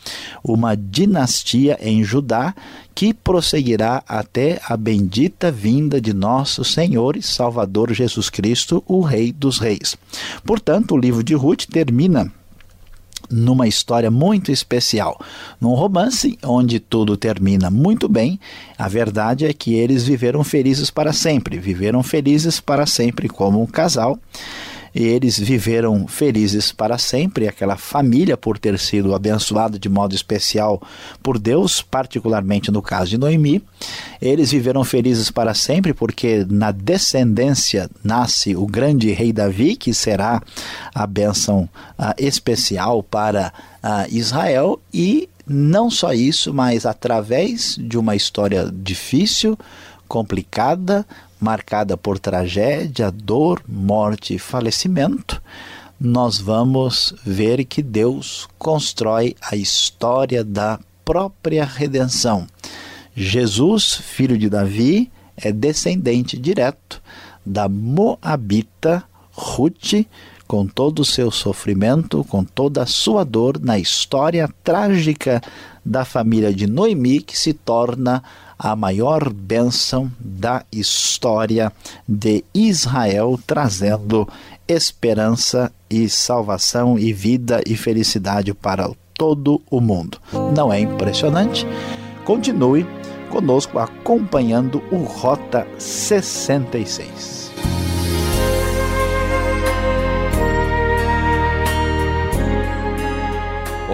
uma 0.43 0.77
dinastia 0.77 1.79
em 1.81 2.03
Judá 2.05 2.55
que 2.95 3.15
prosseguirá 3.15 4.03
até 4.07 4.61
a 4.69 4.77
bendita 4.77 5.51
vinda 5.51 6.01
de 6.01 6.13
nosso 6.13 6.65
Senhor 6.65 7.17
e 7.17 7.23
Salvador 7.23 7.93
Jesus 7.93 8.29
Cristo, 8.29 8.83
o 8.87 9.01
Rei 9.01 9.33
dos 9.33 9.59
Reis. 9.59 9.97
Portanto, 10.45 10.95
o 10.95 10.99
livro 10.99 11.23
de 11.23 11.35
Ruth 11.35 11.65
termina 11.65 12.33
numa 13.31 13.69
história 13.69 14.11
muito 14.11 14.51
especial, 14.51 15.19
num 15.61 15.75
romance 15.75 16.39
onde 16.43 16.81
tudo 16.81 17.17
termina 17.17 17.71
muito 17.71 18.09
bem. 18.09 18.41
A 18.77 18.89
verdade 18.89 19.47
é 19.47 19.53
que 19.53 19.75
eles 19.75 20.05
viveram 20.05 20.43
felizes 20.43 20.91
para 20.91 21.13
sempre, 21.13 21.59
viveram 21.59 22.03
felizes 22.03 22.61
para 22.61 22.87
sempre 22.87 23.29
como 23.29 23.63
um 23.63 23.67
casal 23.67 24.19
e 24.95 25.05
eles 25.05 25.39
viveram 25.39 26.07
felizes 26.07 26.73
para 26.73 26.99
sempre, 26.99 27.49
aquela 27.49 27.77
família 27.77 28.37
por 28.37 28.59
ter 28.59 28.79
sido 28.79 29.15
abençoada 29.15 29.79
de 29.79 29.89
modo 29.89 30.15
especial 30.15 30.83
por 31.23 31.39
Deus, 31.39 31.81
particularmente 31.83 32.71
no 32.71 32.83
caso 32.83 33.11
de 33.11 33.19
Noemi. 33.19 33.63
Eles 34.21 34.51
viveram 34.51 34.85
felizes 34.85 35.31
para 35.31 35.55
sempre 35.55 35.95
porque 35.95 36.47
na 36.49 36.73
descendência 36.73 37.89
nasce 38.03 38.57
o 38.57 38.67
grande 38.67 39.11
rei 39.13 39.33
Davi, 39.33 39.77
que 39.77 39.95
será 39.95 40.43
a 40.95 41.07
bênção 41.07 41.69
uh, 41.99 42.15
especial 42.19 43.03
para 43.03 43.53
uh, 43.83 44.15
Israel 44.15 44.81
e 44.93 45.29
não 45.47 45.91
só 45.91 46.13
isso, 46.13 46.55
mas 46.55 46.87
através 46.87 47.77
de 47.77 47.99
uma 47.99 48.15
história 48.15 48.71
difícil, 48.73 49.59
complicada, 50.07 51.05
marcada 51.41 51.97
por 51.97 52.19
tragédia, 52.19 53.11
dor, 53.11 53.63
morte 53.67 54.35
e 54.35 54.39
falecimento, 54.39 55.43
nós 55.99 56.39
vamos 56.39 57.15
ver 57.25 57.65
que 57.65 57.83
Deus 57.83 58.49
constrói 58.59 59.35
a 59.43 59.57
história 59.57 60.45
da 60.45 60.79
própria 61.05 61.65
redenção. 61.65 62.47
Jesus, 63.15 63.97
filho 63.97 64.39
de 64.39 64.49
Davi, 64.49 65.11
é 65.37 65.51
descendente 65.51 66.39
direto 66.39 67.03
da 67.45 67.69
Moabita 67.69 69.03
Ruth, 69.33 70.07
com 70.47 70.67
todo 70.67 71.01
o 71.01 71.05
seu 71.05 71.31
sofrimento, 71.31 72.25
com 72.25 72.45
toda 72.45 72.83
a 72.83 72.87
sua 72.87 73.25
dor 73.25 73.61
na 73.61 73.79
história 73.79 74.49
trágica 74.65 75.41
da 75.85 76.05
família 76.05 76.53
de 76.53 76.67
Noemi, 76.67 77.21
que 77.21 77.39
se 77.39 77.53
torna 77.53 78.23
a 78.63 78.77
maior 78.77 79.33
bênção 79.33 80.13
da 80.21 80.63
história 80.71 81.73
de 82.07 82.45
Israel, 82.53 83.41
trazendo 83.47 84.29
esperança 84.69 85.73
e 85.89 86.11
salvação 86.11 86.99
e 86.99 87.11
vida 87.11 87.63
e 87.67 87.75
felicidade 87.75 88.53
para 88.53 88.91
todo 89.15 89.63
o 89.71 89.81
mundo. 89.81 90.19
Não 90.55 90.71
é 90.71 90.79
impressionante? 90.79 91.67
Continue 92.27 92.87
conosco 93.31 93.79
acompanhando 93.79 94.83
o 94.93 94.99
Rota 95.05 95.67
66. 95.79 97.40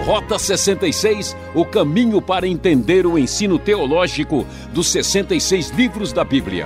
Rota 0.07 0.39
66, 0.39 1.35
o 1.53 1.65
caminho 1.65 2.21
para 2.21 2.47
entender 2.47 3.05
o 3.05 3.17
ensino 3.17 3.59
teológico 3.59 4.47
dos 4.73 4.87
66 4.87 5.71
livros 5.71 6.13
da 6.13 6.23
Bíblia. 6.23 6.65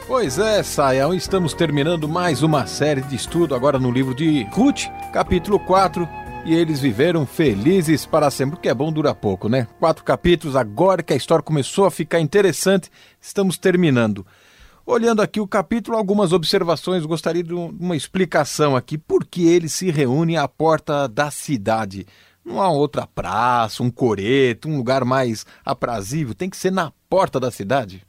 Pois 0.06 0.38
é, 0.38 0.62
Saião, 0.62 1.12
estamos 1.12 1.52
terminando 1.52 2.08
mais 2.08 2.42
uma 2.42 2.66
série 2.66 3.02
de 3.02 3.14
estudo 3.14 3.54
agora 3.54 3.78
no 3.78 3.90
livro 3.90 4.14
de 4.14 4.44
Ruth, 4.44 4.84
capítulo 5.12 5.58
4, 5.58 6.08
e 6.44 6.54
eles 6.54 6.80
viveram 6.80 7.24
felizes 7.24 8.04
para 8.04 8.30
sempre, 8.30 8.56
porque 8.56 8.68
é 8.68 8.74
bom 8.74 8.92
durar 8.92 9.14
pouco, 9.14 9.48
né? 9.48 9.66
Quatro 9.78 10.04
capítulos, 10.04 10.54
agora 10.54 11.02
que 11.02 11.12
a 11.14 11.16
história 11.16 11.42
começou 11.42 11.86
a 11.86 11.90
ficar 11.90 12.20
interessante, 12.20 12.90
estamos 13.18 13.56
terminando. 13.56 14.26
Olhando 14.84 15.22
aqui 15.22 15.40
o 15.40 15.48
capítulo, 15.48 15.96
algumas 15.96 16.32
observações, 16.34 17.06
gostaria 17.06 17.42
de 17.42 17.54
uma 17.54 17.96
explicação 17.96 18.76
aqui. 18.76 18.98
Por 18.98 19.24
que 19.24 19.48
eles 19.48 19.72
se 19.72 19.90
reúnem 19.90 20.36
à 20.36 20.46
porta 20.46 21.08
da 21.08 21.30
cidade? 21.30 22.06
Não 22.44 22.60
há 22.60 22.70
outra 22.70 23.06
praça, 23.06 23.82
um 23.82 23.90
coreto, 23.90 24.68
um 24.68 24.76
lugar 24.76 25.02
mais 25.02 25.46
aprazível, 25.64 26.34
tem 26.34 26.50
que 26.50 26.58
ser 26.58 26.70
na 26.70 26.92
porta 27.08 27.40
da 27.40 27.50
cidade? 27.50 28.04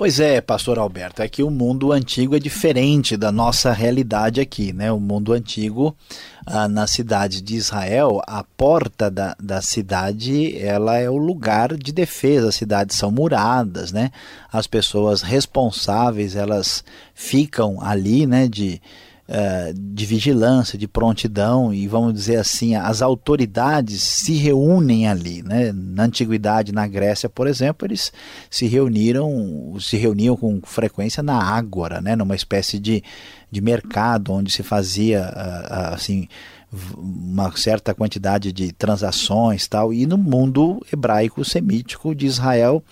Pois 0.00 0.18
é, 0.18 0.40
pastor 0.40 0.78
Alberto, 0.78 1.20
é 1.20 1.28
que 1.28 1.42
o 1.42 1.50
mundo 1.50 1.92
antigo 1.92 2.34
é 2.34 2.38
diferente 2.38 3.18
da 3.18 3.30
nossa 3.30 3.70
realidade 3.70 4.40
aqui, 4.40 4.72
né? 4.72 4.90
O 4.90 4.98
mundo 4.98 5.34
antigo, 5.34 5.94
ah, 6.46 6.66
na 6.66 6.86
cidade 6.86 7.42
de 7.42 7.54
Israel, 7.54 8.22
a 8.26 8.42
porta 8.42 9.10
da, 9.10 9.36
da 9.38 9.60
cidade, 9.60 10.56
ela 10.56 10.96
é 10.96 11.10
o 11.10 11.18
lugar 11.18 11.76
de 11.76 11.92
defesa, 11.92 12.48
as 12.48 12.54
cidades 12.54 12.96
são 12.96 13.10
muradas, 13.10 13.92
né? 13.92 14.10
As 14.50 14.66
pessoas 14.66 15.20
responsáveis, 15.20 16.34
elas 16.34 16.82
ficam 17.14 17.78
ali, 17.82 18.24
né, 18.24 18.48
de 18.48 18.80
uh, 19.30 19.72
de 19.72 20.04
vigilância, 20.04 20.76
de 20.76 20.88
prontidão 20.88 21.72
e 21.72 21.86
vamos 21.86 22.12
dizer 22.12 22.36
assim, 22.36 22.74
as 22.74 23.00
autoridades 23.00 24.02
se 24.02 24.34
reúnem 24.34 25.06
ali, 25.06 25.42
né? 25.42 25.72
Na 25.72 26.04
antiguidade, 26.04 26.72
na 26.72 26.86
Grécia, 26.86 27.28
por 27.28 27.46
exemplo, 27.46 27.86
eles 27.86 28.12
se 28.50 28.66
reuniram, 28.66 29.76
se 29.80 29.96
reuniam 29.96 30.36
com 30.36 30.60
frequência 30.62 31.22
na 31.22 31.40
Ágora, 31.40 32.00
né? 32.00 32.16
Numa 32.16 32.34
espécie 32.34 32.78
de, 32.78 33.02
de 33.50 33.60
mercado 33.60 34.32
onde 34.32 34.50
se 34.50 34.62
fazia 34.62 35.30
uh, 35.30 35.94
assim 35.94 36.28
uma 36.96 37.50
certa 37.56 37.92
quantidade 37.92 38.52
de 38.52 38.72
transações 38.72 39.66
tal 39.66 39.92
e 39.92 40.06
no 40.06 40.16
mundo 40.16 40.80
hebraico 40.92 41.44
semítico 41.44 42.14
de 42.14 42.26
Israel 42.26 42.82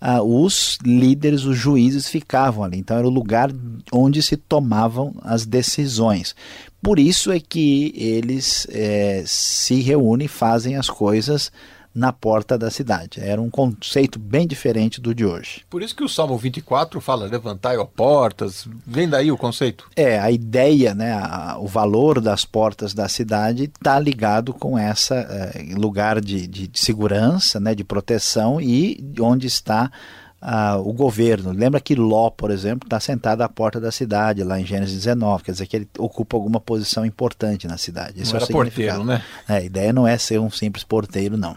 ah, 0.00 0.22
os 0.22 0.78
líderes, 0.84 1.44
os 1.44 1.56
juízes 1.56 2.08
ficavam 2.08 2.64
ali. 2.64 2.78
Então 2.78 2.96
era 2.96 3.06
o 3.06 3.10
lugar 3.10 3.50
onde 3.92 4.22
se 4.22 4.36
tomavam 4.36 5.14
as 5.22 5.44
decisões. 5.44 6.34
Por 6.82 6.98
isso 6.98 7.32
é 7.32 7.40
que 7.40 7.92
eles 7.96 8.66
é, 8.70 9.22
se 9.26 9.80
reúnem 9.80 10.26
e 10.26 10.28
fazem 10.28 10.76
as 10.76 10.88
coisas 10.88 11.50
na 11.96 12.12
porta 12.12 12.58
da 12.58 12.70
cidade. 12.70 13.20
Era 13.22 13.40
um 13.40 13.48
conceito 13.48 14.18
bem 14.18 14.46
diferente 14.46 15.00
do 15.00 15.14
de 15.14 15.24
hoje. 15.24 15.62
Por 15.70 15.82
isso 15.82 15.96
que 15.96 16.04
o 16.04 16.08
Salmo 16.08 16.36
24 16.36 17.00
fala 17.00 17.24
levantai 17.24 17.78
ó 17.78 17.86
portas, 17.86 18.68
vem 18.86 19.08
daí 19.08 19.32
o 19.32 19.38
conceito? 19.38 19.88
É, 19.96 20.18
a 20.18 20.30
ideia, 20.30 20.94
né, 20.94 21.14
a, 21.14 21.56
o 21.58 21.66
valor 21.66 22.20
das 22.20 22.44
portas 22.44 22.92
da 22.92 23.08
cidade 23.08 23.64
está 23.64 23.98
ligado 23.98 24.52
com 24.52 24.78
essa 24.78 25.14
é, 25.14 25.74
lugar 25.74 26.20
de, 26.20 26.46
de, 26.46 26.68
de, 26.68 26.78
segurança, 26.78 27.58
né, 27.58 27.74
de 27.74 27.82
proteção 27.82 28.60
e 28.60 29.02
onde 29.18 29.46
está 29.46 29.90
Uh, 30.38 30.78
o 30.86 30.92
governo. 30.92 31.50
Lembra 31.50 31.80
que 31.80 31.94
Ló, 31.94 32.28
por 32.30 32.50
exemplo, 32.50 32.86
está 32.86 33.00
sentado 33.00 33.40
à 33.40 33.48
porta 33.48 33.80
da 33.80 33.90
cidade, 33.90 34.44
lá 34.44 34.60
em 34.60 34.66
Gênesis 34.66 34.94
19, 34.94 35.42
quer 35.42 35.52
dizer 35.52 35.66
que 35.66 35.76
ele 35.76 35.88
ocupa 35.98 36.36
alguma 36.36 36.60
posição 36.60 37.06
importante 37.06 37.66
na 37.66 37.78
cidade. 37.78 38.20
Esse 38.20 38.32
não 38.32 38.40
é 38.40 38.42
era 38.42 38.52
porteiro, 38.52 39.02
né? 39.02 39.22
É, 39.48 39.54
a 39.54 39.62
ideia 39.62 39.92
não 39.94 40.06
é 40.06 40.16
ser 40.18 40.38
um 40.38 40.50
simples 40.50 40.84
porteiro, 40.84 41.38
não. 41.38 41.56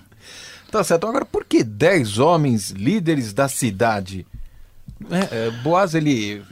Tá 0.71 0.83
certo. 0.83 1.07
Agora, 1.07 1.25
por 1.25 1.45
que 1.45 1.63
dez 1.63 2.19
homens 2.19 2.69
líderes 2.69 3.33
da 3.33 3.47
cidade? 3.47 4.25
É, 5.09 5.47
é, 5.47 5.51
Boaz, 5.63 5.95
ele 5.95 6.43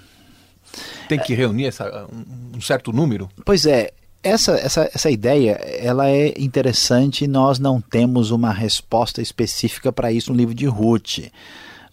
tem 1.08 1.20
que 1.20 1.34
reunir 1.34 1.68
essa, 1.68 2.08
um, 2.54 2.60
certo 2.62 2.92
número? 2.92 3.30
Pois 3.46 3.66
é, 3.66 3.92
essa, 4.24 4.54
essa, 4.54 4.90
essa 4.94 5.10
ideia 5.10 5.52
ela 5.52 6.10
é 6.10 6.34
interessante 6.38 7.28
nós 7.28 7.60
não 7.60 7.80
temos 7.80 8.32
uma 8.32 8.52
resposta 8.52 9.22
específica 9.22 9.92
para 9.92 10.12
isso 10.12 10.32
no 10.32 10.38
livro 10.38 10.54
de 10.54 10.66
Ruth. 10.66 11.20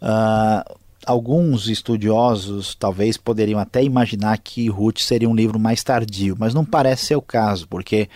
Uh, 0.03 0.79
alguns 1.07 1.69
estudiosos 1.69 2.75
talvez 2.75 3.17
poderiam 3.17 3.61
até 3.61 3.83
imaginar 3.83 4.39
que 4.39 4.69
Ruth 4.69 4.99
seria 4.99 5.29
um 5.29 5.35
livro 5.35 5.59
mais 5.59 5.83
tardio, 5.83 6.37
mas 6.39 6.55
não 6.55 6.65
parece 6.65 7.07
ser 7.07 7.17
o 7.17 7.23
caso, 7.23 7.69
porque 7.69 8.09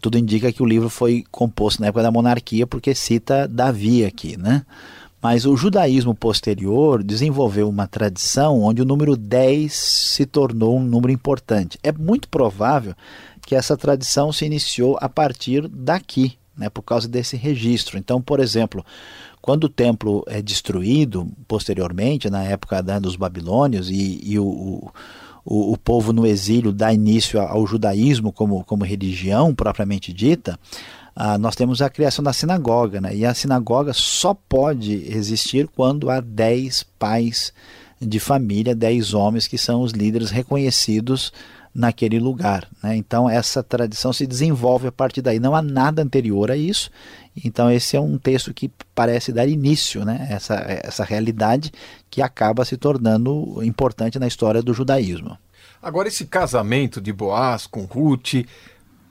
tudo 0.00 0.18
indica 0.18 0.50
que 0.50 0.62
o 0.62 0.66
livro 0.66 0.88
foi 0.88 1.24
composto 1.30 1.80
na 1.80 1.88
época 1.88 2.02
da 2.02 2.10
monarquia, 2.10 2.66
porque 2.66 2.94
cita 2.94 3.46
Davi 3.46 4.04
aqui, 4.04 4.36
né? 4.36 4.64
Mas 5.22 5.46
o 5.46 5.56
judaísmo 5.56 6.14
posterior 6.14 7.02
desenvolveu 7.02 7.68
uma 7.68 7.86
tradição 7.86 8.62
onde 8.62 8.82
o 8.82 8.84
número 8.84 9.16
10 9.16 9.72
se 9.72 10.26
tornou 10.26 10.78
um 10.78 10.84
número 10.84 11.12
importante. 11.12 11.78
É 11.82 11.90
muito 11.92 12.28
provável 12.28 12.94
que 13.46 13.54
essa 13.54 13.76
tradição 13.76 14.32
se 14.32 14.44
iniciou 14.44 14.98
a 15.00 15.08
partir 15.08 15.68
daqui, 15.68 16.36
né, 16.56 16.68
por 16.68 16.82
causa 16.82 17.08
desse 17.08 17.36
registro. 17.36 17.96
Então, 17.96 18.20
por 18.20 18.40
exemplo, 18.40 18.84
quando 19.40 19.64
o 19.64 19.68
templo 19.68 20.24
é 20.26 20.42
destruído 20.42 21.28
posteriormente, 21.46 22.28
na 22.28 22.42
época 22.42 22.82
né, 22.82 22.98
dos 22.98 23.16
babilônios, 23.16 23.88
e, 23.88 24.20
e 24.22 24.38
o, 24.38 24.44
o 24.44 24.92
o, 25.46 25.72
o 25.72 25.78
povo 25.78 26.12
no 26.12 26.26
exílio 26.26 26.72
dá 26.72 26.92
início 26.92 27.40
ao 27.40 27.64
judaísmo 27.64 28.32
como, 28.32 28.64
como 28.64 28.84
religião 28.84 29.54
propriamente 29.54 30.12
dita, 30.12 30.58
ah, 31.14 31.38
nós 31.38 31.54
temos 31.54 31.80
a 31.80 31.88
criação 31.88 32.22
da 32.22 32.32
sinagoga, 32.32 33.00
né? 33.00 33.14
e 33.14 33.24
a 33.24 33.32
sinagoga 33.32 33.92
só 33.94 34.34
pode 34.34 34.92
existir 35.08 35.68
quando 35.68 36.10
há 36.10 36.20
dez 36.20 36.82
pais 36.98 37.52
de 37.98 38.18
família, 38.20 38.74
dez 38.74 39.14
homens 39.14 39.46
que 39.46 39.56
são 39.56 39.80
os 39.80 39.92
líderes 39.92 40.30
reconhecidos 40.30 41.32
naquele 41.74 42.18
lugar. 42.18 42.68
Né? 42.82 42.96
Então 42.96 43.30
essa 43.30 43.62
tradição 43.62 44.12
se 44.12 44.26
desenvolve 44.26 44.88
a 44.88 44.92
partir 44.92 45.22
daí. 45.22 45.38
Não 45.38 45.54
há 45.54 45.62
nada 45.62 46.02
anterior 46.02 46.50
a 46.50 46.56
isso. 46.56 46.90
Então 47.44 47.70
esse 47.70 47.96
é 47.96 48.00
um 48.00 48.18
texto 48.18 48.54
que 48.54 48.70
parece 48.94 49.32
dar 49.32 49.46
início, 49.46 50.04
né? 50.04 50.26
essa, 50.30 50.54
essa 50.66 51.04
realidade 51.04 51.72
que 52.10 52.22
acaba 52.22 52.64
se 52.64 52.76
tornando 52.76 53.62
importante 53.62 54.18
na 54.18 54.26
história 54.26 54.62
do 54.62 54.72
judaísmo. 54.72 55.36
Agora 55.82 56.08
esse 56.08 56.26
casamento 56.26 57.00
de 57.00 57.12
Boaz 57.12 57.66
com 57.66 57.84
Ruth 57.84 58.46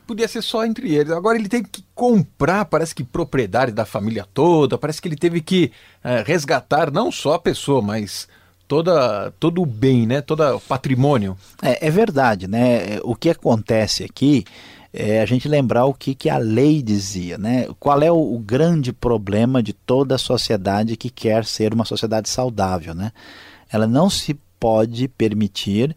podia 0.06 0.28
ser 0.28 0.42
só 0.42 0.66
entre 0.66 0.94
eles. 0.94 1.12
Agora 1.12 1.38
ele 1.38 1.50
teve 1.50 1.68
que 1.68 1.84
comprar, 1.94 2.66
parece 2.66 2.94
que 2.94 3.04
propriedade 3.04 3.72
da 3.72 3.86
família 3.86 4.26
toda, 4.34 4.78
parece 4.78 5.02
que 5.02 5.08
ele 5.08 5.16
teve 5.16 5.42
que 5.42 5.72
é, 6.04 6.24
resgatar 6.26 6.92
não 6.92 7.12
só 7.12 7.34
a 7.34 7.40
pessoa, 7.40 7.82
mas 7.82 8.28
toda 8.68 9.32
todo 9.40 9.62
o 9.62 9.66
bem, 9.66 10.06
né? 10.06 10.22
Todo 10.22 10.44
o 10.56 10.60
patrimônio. 10.60 11.38
É, 11.62 11.88
é 11.88 11.92
verdade, 11.92 12.48
né? 12.48 13.00
O 13.04 13.16
que 13.16 13.30
acontece 13.30 14.04
aqui 14.04 14.44
é 14.44 14.75
a 15.22 15.26
gente 15.26 15.48
lembrar 15.48 15.86
o 15.86 15.94
que, 15.94 16.16
que 16.16 16.30
a 16.30 16.38
lei 16.38 16.82
dizia, 16.82 17.38
né? 17.38 17.68
Qual 17.80 18.02
é 18.02 18.12
o, 18.12 18.36
o 18.36 18.40
grande 18.40 18.94
problema 18.94 19.62
de 19.62 19.74
toda 19.74 20.18
sociedade 20.18 20.96
que 20.96 21.10
quer 21.10 21.44
ser 21.46 21.74
uma 21.74 21.86
sociedade 21.86 22.30
saudável, 22.30 22.96
né? 22.96 23.12
Ela 23.72 23.88
não 23.88 24.10
se 24.10 24.38
pode 24.60 25.08
permitir 25.08 25.96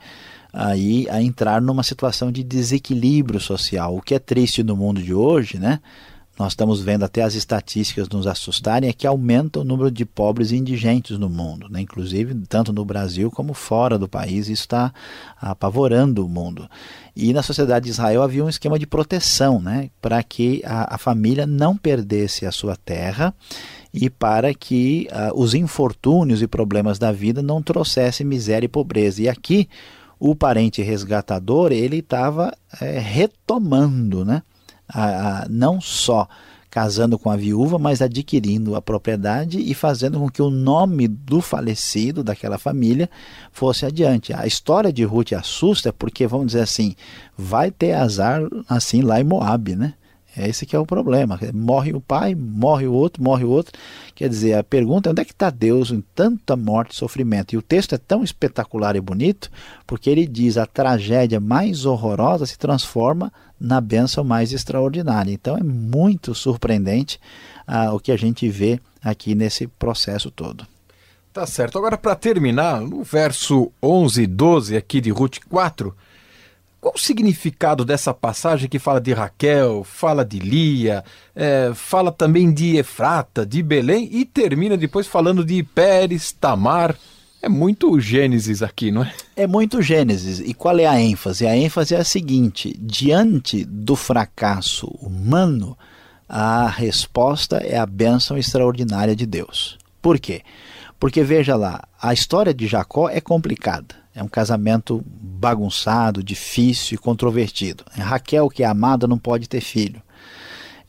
aí 0.52 1.08
a 1.10 1.22
entrar 1.22 1.60
numa 1.60 1.82
situação 1.82 2.32
de 2.32 2.42
desequilíbrio 2.42 3.38
social. 3.38 3.96
O 3.96 4.02
que 4.02 4.14
é 4.14 4.18
triste 4.18 4.62
no 4.62 4.76
mundo 4.76 5.02
de 5.02 5.14
hoje, 5.14 5.58
né? 5.58 5.80
Nós 6.38 6.52
estamos 6.52 6.80
vendo 6.80 7.04
até 7.04 7.22
as 7.22 7.34
estatísticas 7.34 8.08
nos 8.08 8.26
assustarem, 8.26 8.88
é 8.88 8.92
que 8.92 9.06
aumenta 9.06 9.58
o 9.58 9.64
número 9.64 9.90
de 9.90 10.04
pobres 10.04 10.52
e 10.52 10.56
indigentes 10.56 11.18
no 11.18 11.28
mundo, 11.28 11.68
né? 11.68 11.80
inclusive 11.80 12.32
tanto 12.48 12.72
no 12.72 12.84
Brasil 12.84 13.30
como 13.30 13.52
fora 13.52 13.98
do 13.98 14.08
país, 14.08 14.48
isso 14.48 14.62
está 14.62 14.92
apavorando 15.40 16.24
o 16.24 16.28
mundo. 16.28 16.68
E 17.16 17.32
na 17.32 17.42
sociedade 17.42 17.86
de 17.86 17.90
Israel 17.90 18.22
havia 18.22 18.44
um 18.44 18.48
esquema 18.48 18.78
de 18.78 18.86
proteção, 18.86 19.60
né? 19.60 19.90
para 20.00 20.22
que 20.22 20.62
a, 20.64 20.94
a 20.94 20.98
família 20.98 21.44
não 21.44 21.76
perdesse 21.76 22.46
a 22.46 22.52
sua 22.52 22.76
terra 22.76 23.34
e 23.92 24.08
para 24.08 24.54
que 24.54 25.08
uh, 25.10 25.40
os 25.40 25.54
infortúnios 25.54 26.40
e 26.40 26.46
problemas 26.46 27.00
da 27.00 27.10
vida 27.10 27.42
não 27.42 27.60
trouxessem 27.60 28.24
miséria 28.24 28.66
e 28.66 28.68
pobreza. 28.68 29.22
E 29.22 29.28
aqui 29.28 29.68
o 30.20 30.36
parente 30.36 30.82
resgatador 30.82 31.72
ele 31.72 31.98
estava 31.98 32.52
é, 32.80 32.98
retomando, 32.98 34.24
né? 34.24 34.42
A, 34.88 35.42
a, 35.42 35.48
não 35.48 35.80
só 35.80 36.28
casando 36.70 37.18
com 37.18 37.30
a 37.30 37.36
viúva, 37.36 37.78
mas 37.78 38.02
adquirindo 38.02 38.76
a 38.76 38.82
propriedade 38.82 39.58
e 39.58 39.74
fazendo 39.74 40.18
com 40.18 40.28
que 40.28 40.42
o 40.42 40.50
nome 40.50 41.08
do 41.08 41.40
falecido, 41.40 42.22
daquela 42.22 42.58
família, 42.58 43.08
fosse 43.52 43.86
adiante. 43.86 44.32
A 44.34 44.46
história 44.46 44.92
de 44.92 45.02
Ruth 45.04 45.32
assusta 45.32 45.92
porque, 45.92 46.26
vamos 46.26 46.48
dizer 46.48 46.60
assim, 46.60 46.94
vai 47.36 47.70
ter 47.70 47.94
azar 47.94 48.42
assim 48.68 49.00
lá 49.00 49.20
em 49.20 49.24
Moab, 49.24 49.74
né? 49.74 49.94
É 50.38 50.48
esse 50.48 50.64
que 50.64 50.76
é 50.76 50.78
o 50.78 50.86
problema. 50.86 51.38
Morre 51.52 51.92
o 51.92 52.00
pai, 52.00 52.34
morre 52.34 52.86
o 52.86 52.92
outro, 52.92 53.22
morre 53.22 53.44
o 53.44 53.50
outro. 53.50 53.72
Quer 54.14 54.28
dizer, 54.28 54.54
a 54.54 54.62
pergunta 54.62 55.08
é 55.08 55.12
onde 55.12 55.20
é 55.20 55.24
que 55.24 55.32
está 55.32 55.50
Deus 55.50 55.90
em 55.90 56.00
tanta 56.14 56.56
morte 56.56 56.92
e 56.92 56.96
sofrimento? 56.96 57.52
E 57.52 57.58
o 57.58 57.62
texto 57.62 57.94
é 57.94 57.98
tão 57.98 58.22
espetacular 58.22 58.94
e 58.94 59.00
bonito 59.00 59.50
porque 59.86 60.08
ele 60.08 60.26
diz 60.26 60.56
a 60.56 60.64
tragédia 60.64 61.40
mais 61.40 61.84
horrorosa 61.84 62.46
se 62.46 62.56
transforma 62.56 63.32
na 63.60 63.80
bênção 63.80 64.22
mais 64.22 64.52
extraordinária. 64.52 65.32
Então 65.32 65.56
é 65.56 65.62
muito 65.62 66.34
surpreendente 66.34 67.18
ah, 67.66 67.92
o 67.92 67.98
que 67.98 68.12
a 68.12 68.16
gente 68.16 68.48
vê 68.48 68.80
aqui 69.02 69.34
nesse 69.34 69.66
processo 69.66 70.30
todo. 70.30 70.64
Tá 71.32 71.46
certo. 71.46 71.78
Agora, 71.78 71.96
para 71.98 72.14
terminar, 72.14 72.80
no 72.80 73.02
verso 73.02 73.70
11 73.82 74.22
e 74.22 74.26
12 74.26 74.76
aqui 74.76 75.00
de 75.00 75.10
Ruth 75.10 75.38
4, 75.48 75.94
qual 76.80 76.94
o 76.94 76.98
significado 76.98 77.84
dessa 77.84 78.14
passagem 78.14 78.68
que 78.68 78.78
fala 78.78 79.00
de 79.00 79.12
Raquel, 79.12 79.82
fala 79.84 80.24
de 80.24 80.38
Lia, 80.38 81.04
é, 81.34 81.72
fala 81.74 82.12
também 82.12 82.52
de 82.52 82.76
Efrata, 82.76 83.44
de 83.44 83.62
Belém 83.62 84.08
e 84.12 84.24
termina 84.24 84.76
depois 84.76 85.06
falando 85.06 85.44
de 85.44 85.62
Pérez, 85.62 86.30
Tamar? 86.32 86.96
É 87.40 87.48
muito 87.48 88.00
Gênesis 88.00 88.62
aqui, 88.62 88.90
não 88.90 89.02
é? 89.02 89.12
É 89.36 89.46
muito 89.46 89.80
Gênesis. 89.80 90.40
E 90.40 90.52
qual 90.52 90.78
é 90.78 90.86
a 90.86 91.00
ênfase? 91.00 91.46
A 91.46 91.56
ênfase 91.56 91.94
é 91.94 91.98
a 91.98 92.04
seguinte: 92.04 92.76
diante 92.80 93.64
do 93.64 93.94
fracasso 93.94 94.88
humano, 95.00 95.76
a 96.28 96.68
resposta 96.68 97.58
é 97.58 97.78
a 97.78 97.86
bênção 97.86 98.36
extraordinária 98.36 99.14
de 99.14 99.24
Deus. 99.24 99.78
Por 100.02 100.18
quê? 100.18 100.42
Porque 100.98 101.22
veja 101.22 101.54
lá, 101.54 101.82
a 102.00 102.12
história 102.12 102.52
de 102.52 102.66
Jacó 102.66 103.08
é 103.08 103.20
complicada. 103.20 103.94
É 104.18 104.22
um 104.22 104.28
casamento 104.28 105.00
bagunçado, 105.06 106.24
difícil 106.24 106.96
e 106.96 106.98
controvertido. 106.98 107.84
Raquel, 107.92 108.48
que 108.48 108.64
é 108.64 108.66
amada, 108.66 109.06
não 109.06 109.16
pode 109.16 109.48
ter 109.48 109.60
filho. 109.60 110.02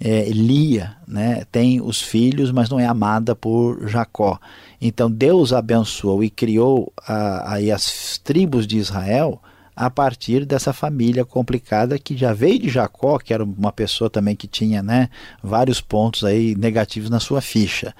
É, 0.02 0.30
Lia 0.30 0.96
né, 1.08 1.44
tem 1.52 1.80
os 1.80 2.02
filhos, 2.02 2.52
mas 2.52 2.70
não 2.70 2.80
é 2.80 2.88
amada 2.88 3.36
por 3.36 3.88
Jacó. 3.88 4.39
Então 4.82 5.12
Deus 5.12 5.54
abençoou 5.54 6.24
e 6.24 6.30
criou 6.32 6.92
a, 7.06 7.56
a, 7.56 7.76
as 7.76 8.18
tribos 8.18 8.65
de 8.65 8.78
Israel 8.78 9.39
a 9.76 9.92
partir 9.92 10.44
dessa 10.44 10.74
família 10.74 11.24
complicada 11.24 12.00
que 12.00 12.18
já 12.18 12.34
veio 12.34 12.60
de 12.60 12.70
Jacó, 12.70 13.20
que 13.20 13.34
era 13.34 13.44
uma 13.44 13.72
pessoa 13.72 14.10
também 14.10 14.36
que 14.36 14.48
tinha 14.48 14.82
né, 14.82 15.08
vários 15.44 15.80
pontos 15.80 16.24
aí 16.24 16.56
negativos 16.56 17.12
na 17.12 17.20
sua 17.20 17.42
ficha. 17.42 17.94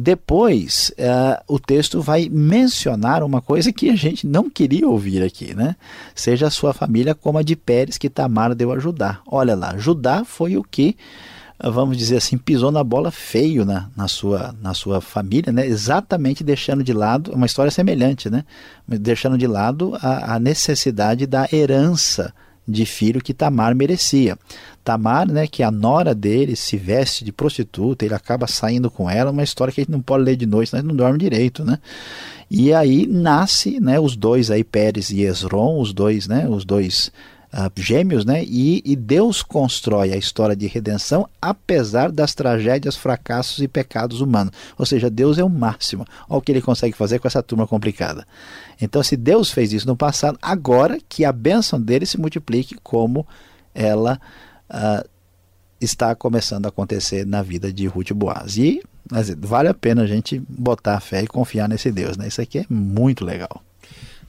Depois, 0.00 0.92
uh, 0.96 1.42
o 1.52 1.58
texto 1.58 2.00
vai 2.00 2.28
mencionar 2.30 3.24
uma 3.24 3.42
coisa 3.42 3.72
que 3.72 3.90
a 3.90 3.96
gente 3.96 4.28
não 4.28 4.48
queria 4.48 4.88
ouvir 4.88 5.24
aqui, 5.24 5.56
né? 5.56 5.74
Seja 6.14 6.46
a 6.46 6.50
sua 6.50 6.72
família 6.72 7.16
como 7.16 7.36
a 7.36 7.42
de 7.42 7.56
Pérez 7.56 7.98
que 7.98 8.08
Tamar 8.08 8.54
deu 8.54 8.70
a 8.70 8.78
Judá. 8.78 9.18
Olha 9.26 9.56
lá, 9.56 9.76
Judá 9.76 10.24
foi 10.24 10.56
o 10.56 10.62
que 10.62 10.96
vamos 11.60 11.96
dizer 11.96 12.18
assim, 12.18 12.38
pisou 12.38 12.70
na 12.70 12.84
bola 12.84 13.10
feio 13.10 13.64
na, 13.64 13.90
na, 13.96 14.06
sua, 14.06 14.54
na 14.62 14.72
sua 14.72 15.00
família, 15.00 15.52
né? 15.52 15.66
exatamente 15.66 16.44
deixando 16.44 16.84
de 16.84 16.92
lado, 16.92 17.32
uma 17.32 17.46
história 17.46 17.72
semelhante, 17.72 18.30
né? 18.30 18.44
deixando 18.86 19.36
de 19.36 19.48
lado 19.48 19.98
a, 20.00 20.36
a 20.36 20.38
necessidade 20.38 21.26
da 21.26 21.48
herança 21.52 22.32
de 22.68 22.84
filho 22.84 23.22
que 23.22 23.32
Tamar 23.32 23.74
merecia. 23.74 24.38
Tamar, 24.84 25.26
né, 25.26 25.46
que 25.46 25.62
a 25.62 25.70
nora 25.70 26.14
dele 26.14 26.54
se 26.54 26.76
veste 26.76 27.24
de 27.24 27.32
prostituta, 27.32 28.04
ele 28.04 28.14
acaba 28.14 28.46
saindo 28.46 28.90
com 28.90 29.08
ela, 29.08 29.30
uma 29.30 29.42
história 29.42 29.72
que 29.72 29.80
a 29.80 29.84
gente 29.84 29.90
não 29.90 30.00
pode 30.00 30.24
ler 30.24 30.36
de 30.36 30.46
noite, 30.46 30.72
nós 30.72 30.84
não 30.84 30.94
dorme 30.94 31.18
direito, 31.18 31.64
né? 31.64 31.78
E 32.50 32.72
aí 32.72 33.06
nasce, 33.06 33.78
né, 33.80 34.00
os 34.00 34.16
dois 34.16 34.50
aí 34.50 34.64
Pérez 34.64 35.10
e 35.10 35.22
Esron, 35.22 35.80
os 35.80 35.92
dois, 35.92 36.26
né, 36.26 36.48
os 36.48 36.64
dois 36.64 37.12
uh, 37.52 37.70
gêmeos, 37.76 38.24
né? 38.24 38.42
E, 38.44 38.82
e, 38.84 38.96
Deus 38.96 39.42
constrói 39.42 40.12
a 40.12 40.16
história 40.16 40.56
de 40.56 40.66
redenção 40.66 41.28
apesar 41.40 42.10
das 42.10 42.34
tragédias, 42.34 42.96
fracassos 42.96 43.60
e 43.60 43.68
pecados 43.68 44.20
humanos. 44.20 44.52
Ou 44.76 44.86
seja, 44.86 45.10
Deus 45.10 45.38
é 45.38 45.44
o 45.44 45.48
máximo. 45.48 46.04
Olha 46.28 46.38
o 46.38 46.42
que 46.42 46.52
ele 46.52 46.62
consegue 46.62 46.96
fazer 46.96 47.18
com 47.18 47.28
essa 47.28 47.42
turma 47.42 47.66
complicada. 47.66 48.26
Então, 48.80 49.02
se 49.02 49.16
Deus 49.16 49.50
fez 49.50 49.72
isso 49.72 49.86
no 49.86 49.96
passado, 49.96 50.38
agora 50.40 50.98
que 51.08 51.24
a 51.24 51.32
bênção 51.32 51.80
dele 51.80 52.06
se 52.06 52.18
multiplique 52.18 52.76
como 52.82 53.26
ela 53.74 54.20
uh, 54.70 55.08
está 55.80 56.14
começando 56.14 56.66
a 56.66 56.68
acontecer 56.68 57.26
na 57.26 57.42
vida 57.42 57.72
de 57.72 57.86
Ruth 57.86 58.12
Boaz. 58.12 58.56
E 58.56 58.82
vale 59.38 59.68
a 59.68 59.74
pena 59.74 60.02
a 60.02 60.06
gente 60.06 60.42
botar 60.48 60.96
a 60.96 61.00
fé 61.00 61.22
e 61.22 61.26
confiar 61.26 61.68
nesse 61.68 61.90
Deus. 61.90 62.16
Né? 62.16 62.28
Isso 62.28 62.40
aqui 62.40 62.58
é 62.58 62.66
muito 62.68 63.24
legal. 63.24 63.62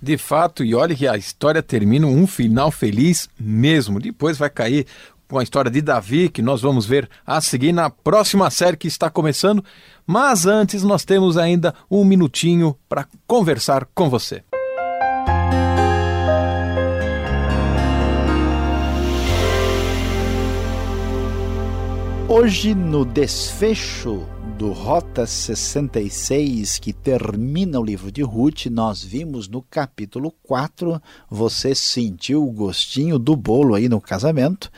De 0.01 0.17
fato, 0.17 0.63
e 0.63 0.73
olha 0.73 0.95
que 0.95 1.07
a 1.07 1.17
história 1.17 1.62
termina 1.62 2.07
um 2.07 2.25
final 2.25 2.71
feliz 2.71 3.27
mesmo. 3.38 3.99
Depois 3.99 4.38
vai 4.38 4.49
cair 4.49 4.85
com 5.29 5.37
a 5.37 5.43
história 5.43 5.69
de 5.69 5.79
Davi, 5.79 6.27
que 6.27 6.41
nós 6.41 6.61
vamos 6.61 6.85
ver 6.85 7.07
a 7.25 7.39
seguir 7.39 7.71
na 7.71 7.89
próxima 7.89 8.49
série 8.49 8.75
que 8.75 8.87
está 8.87 9.09
começando. 9.09 9.63
Mas 10.05 10.47
antes, 10.47 10.81
nós 10.83 11.05
temos 11.05 11.37
ainda 11.37 11.73
um 11.89 12.03
minutinho 12.03 12.75
para 12.89 13.07
conversar 13.27 13.87
com 13.93 14.09
você. 14.09 14.43
Hoje, 22.27 22.75
no 22.75 23.05
desfecho 23.05 24.38
do 24.60 24.74
Rota 24.74 25.26
66, 25.26 26.80
que 26.80 26.91
termina 26.91 27.80
o 27.80 27.84
livro 27.84 28.12
de 28.12 28.22
Ruth, 28.22 28.65
nós 28.65 29.02
vimos 29.02 29.48
no 29.48 29.62
capítulo 29.62 30.34
4, 30.43 31.02
você 31.30 31.74
sentiu 31.74 32.45
o 32.45 32.52
gostinho 32.52 33.17
do 33.17 33.38
bolo 33.38 33.74
aí 33.74 33.88
no 33.88 34.02
casamento, 34.02 34.69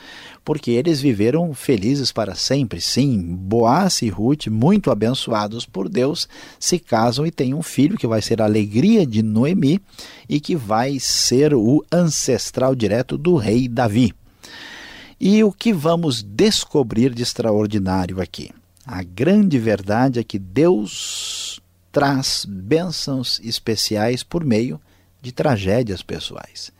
porque 0.44 0.70
eles 0.70 1.00
viveram 1.00 1.52
felizes 1.52 2.12
para 2.12 2.36
sempre. 2.36 2.80
Sim, 2.80 3.34
Boaz 3.34 4.02
e 4.02 4.08
Ruth, 4.08 4.46
muito 4.46 4.88
abençoados 4.88 5.66
por 5.66 5.88
Deus, 5.88 6.28
se 6.60 6.78
casam 6.78 7.26
e 7.26 7.32
têm 7.32 7.52
um 7.52 7.60
filho 7.60 7.98
que 7.98 8.06
vai 8.06 8.22
ser 8.22 8.40
a 8.40 8.44
alegria 8.44 9.04
de 9.04 9.20
Noemi 9.20 9.82
e 10.28 10.38
que 10.38 10.54
vai 10.54 11.00
ser 11.00 11.54
o 11.54 11.84
ancestral 11.90 12.76
direto 12.76 13.18
do 13.18 13.34
rei 13.34 13.66
Davi. 13.66 14.14
E 15.20 15.42
o 15.42 15.50
que 15.50 15.72
vamos 15.72 16.22
descobrir 16.22 17.12
de 17.12 17.24
extraordinário 17.24 18.20
aqui? 18.20 18.52
A 18.84 19.02
grande 19.02 19.58
verdade 19.58 20.18
é 20.18 20.24
que 20.24 20.38
Deus 20.38 21.60
traz 21.92 22.44
bênçãos 22.48 23.40
especiais 23.44 24.22
por 24.22 24.44
meio 24.44 24.80
de 25.20 25.30
tragédias 25.30 26.02
pessoais. 26.02 26.72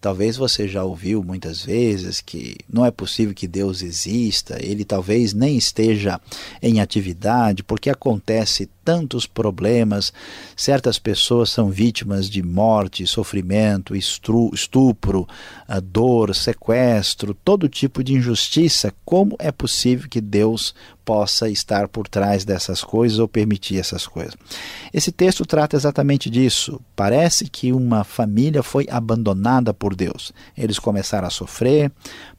Talvez 0.00 0.36
você 0.36 0.66
já 0.66 0.82
ouviu 0.82 1.22
muitas 1.22 1.62
vezes 1.62 2.20
que 2.20 2.56
não 2.68 2.84
é 2.84 2.90
possível 2.90 3.32
que 3.32 3.46
Deus 3.46 3.82
exista, 3.82 4.58
ele 4.60 4.84
talvez 4.84 5.32
nem 5.32 5.56
esteja 5.56 6.20
em 6.60 6.80
atividade, 6.80 7.62
porque 7.62 7.88
acontece 7.88 8.68
tantos 8.84 9.28
problemas. 9.28 10.12
Certas 10.56 10.98
pessoas 10.98 11.50
são 11.50 11.70
vítimas 11.70 12.28
de 12.28 12.42
morte, 12.42 13.06
sofrimento, 13.06 13.94
estupro, 13.94 15.28
dor, 15.84 16.34
sequestro, 16.34 17.32
todo 17.32 17.68
tipo 17.68 18.02
de 18.02 18.14
injustiça. 18.14 18.92
Como 19.04 19.36
é 19.38 19.52
possível 19.52 20.08
que 20.08 20.20
Deus 20.20 20.74
possa 21.04 21.48
estar 21.48 21.88
por 21.88 22.08
trás 22.08 22.44
dessas 22.44 22.82
coisas 22.82 23.18
ou 23.18 23.28
permitir 23.28 23.78
essas 23.78 24.06
coisas? 24.06 24.34
Esse 24.92 25.12
texto 25.12 25.44
trata 25.44 25.76
exatamente 25.76 26.28
disso. 26.30 26.80
Parece 26.94 27.48
que 27.48 27.72
uma 27.72 28.04
família 28.04 28.62
foi 28.62 28.86
abandonada 28.90 29.74
por 29.74 29.94
Deus. 29.94 30.32
Eles 30.56 30.78
começaram 30.78 31.26
a 31.26 31.30
sofrer, 31.30 31.90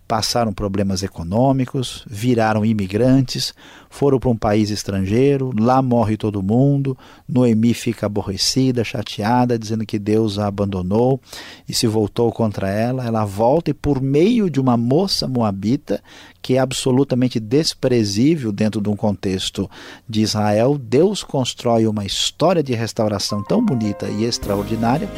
passaram 0.08 0.54
problemas 0.54 1.02
econômicos, 1.02 2.06
viraram 2.08 2.66
imigrantes, 2.66 3.54
foram 3.90 4.20
para 4.20 4.30
um 4.30 4.36
país 4.36 4.70
estrangeiro, 4.70 5.52
lá 5.58 5.82
morre 5.82 6.18
todo 6.18 6.44
mundo, 6.44 6.98
Noemi 7.28 7.74
fica 7.74 8.06
aborrecida, 8.06 8.84
chateada, 8.84 9.58
dizendo 9.58 9.86
que 9.86 9.98
Deus 9.98 10.38
a 10.38 10.48
abandonou 10.48 11.20
e 11.68 11.74
se 11.74 11.88
voltou 11.88 12.32
contra 12.32 12.70
ela. 12.70 13.06
Ela 13.06 13.26
volta 13.26 13.72
e, 13.72 13.74
por 13.74 14.02
meio 14.02 14.50
de 14.50 14.60
uma 14.60 14.76
moça 14.76 15.28
moabita, 15.28 16.02
que 16.42 16.56
é 16.56 16.60
absolutamente 16.60 17.40
desprezível 17.40 18.52
dentro 18.52 18.82
de 18.82 18.90
um 18.90 18.96
contexto 18.96 19.70
de 20.08 20.22
Israel, 20.22 20.78
Deus 20.78 21.24
constrói 21.24 21.88
uma 21.88 22.06
história 22.06 22.62
de 22.62 22.74
restauração 22.74 23.44
tão 23.44 23.64
bonita 23.64 24.08
e 24.08 24.26
extraordinária, 24.26 25.10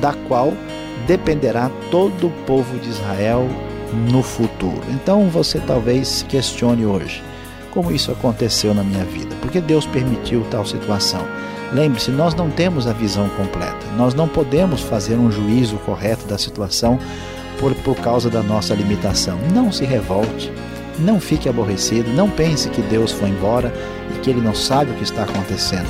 da 0.00 0.12
qual 0.28 0.52
dependerá 1.06 1.70
todo 1.90 2.26
o 2.26 2.44
povo 2.46 2.78
de 2.78 2.88
Israel 2.88 3.48
no 3.94 4.22
futuro. 4.22 4.82
Então 4.90 5.28
você 5.28 5.58
talvez 5.60 6.24
questione 6.28 6.84
hoje 6.84 7.22
como 7.74 7.90
isso 7.90 8.12
aconteceu 8.12 8.72
na 8.72 8.84
minha 8.84 9.04
vida, 9.04 9.34
porque 9.42 9.60
Deus 9.60 9.84
permitiu 9.84 10.46
tal 10.48 10.64
situação. 10.64 11.20
Lembre-se, 11.72 12.12
nós 12.12 12.32
não 12.32 12.48
temos 12.48 12.86
a 12.86 12.92
visão 12.92 13.28
completa, 13.30 13.84
nós 13.96 14.14
não 14.14 14.28
podemos 14.28 14.80
fazer 14.80 15.16
um 15.16 15.30
juízo 15.30 15.76
correto 15.78 16.24
da 16.26 16.38
situação 16.38 16.98
por, 17.58 17.74
por 17.74 17.96
causa 17.96 18.30
da 18.30 18.44
nossa 18.44 18.74
limitação. 18.74 19.36
Não 19.52 19.72
se 19.72 19.84
revolte, 19.84 20.52
não 21.00 21.18
fique 21.18 21.48
aborrecido, 21.48 22.12
não 22.12 22.30
pense 22.30 22.68
que 22.68 22.80
Deus 22.82 23.10
foi 23.10 23.30
embora 23.30 23.74
e 24.14 24.20
que 24.20 24.30
Ele 24.30 24.40
não 24.40 24.54
sabe 24.54 24.92
o 24.92 24.94
que 24.94 25.02
está 25.02 25.24
acontecendo. 25.24 25.88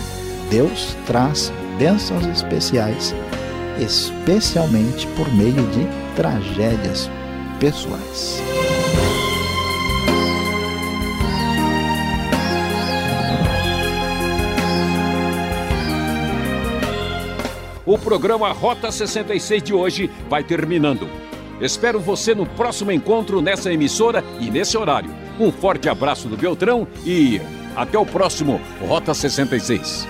Deus 0.49 0.97
traz 1.07 1.53
bênçãos 1.79 2.25
especiais, 2.27 3.15
especialmente 3.79 5.07
por 5.09 5.31
meio 5.35 5.53
de 5.53 5.87
tragédias 6.17 7.11
pessoais. 7.59 8.43
O 17.87 17.99
programa 17.99 18.51
Rota 18.53 18.91
66 18.91 19.63
de 19.63 19.75
hoje 19.75 20.11
vai 20.29 20.43
terminando. 20.43 21.09
Espero 21.61 22.01
você 22.01 22.35
no 22.35 22.47
próximo 22.47 22.91
encontro 22.91 23.41
nessa 23.41 23.73
emissora 23.73 24.25
e 24.41 24.51
nesse 24.51 24.77
horário. 24.77 25.15
Um 25.39 25.53
forte 25.53 25.89
abraço 25.89 26.27
do 26.27 26.37
Beltrão 26.37 26.89
e 27.05 27.41
até 27.77 27.99
o 27.99 28.07
próximo 28.07 28.61
Rota 28.81 29.13
66. 29.13 30.09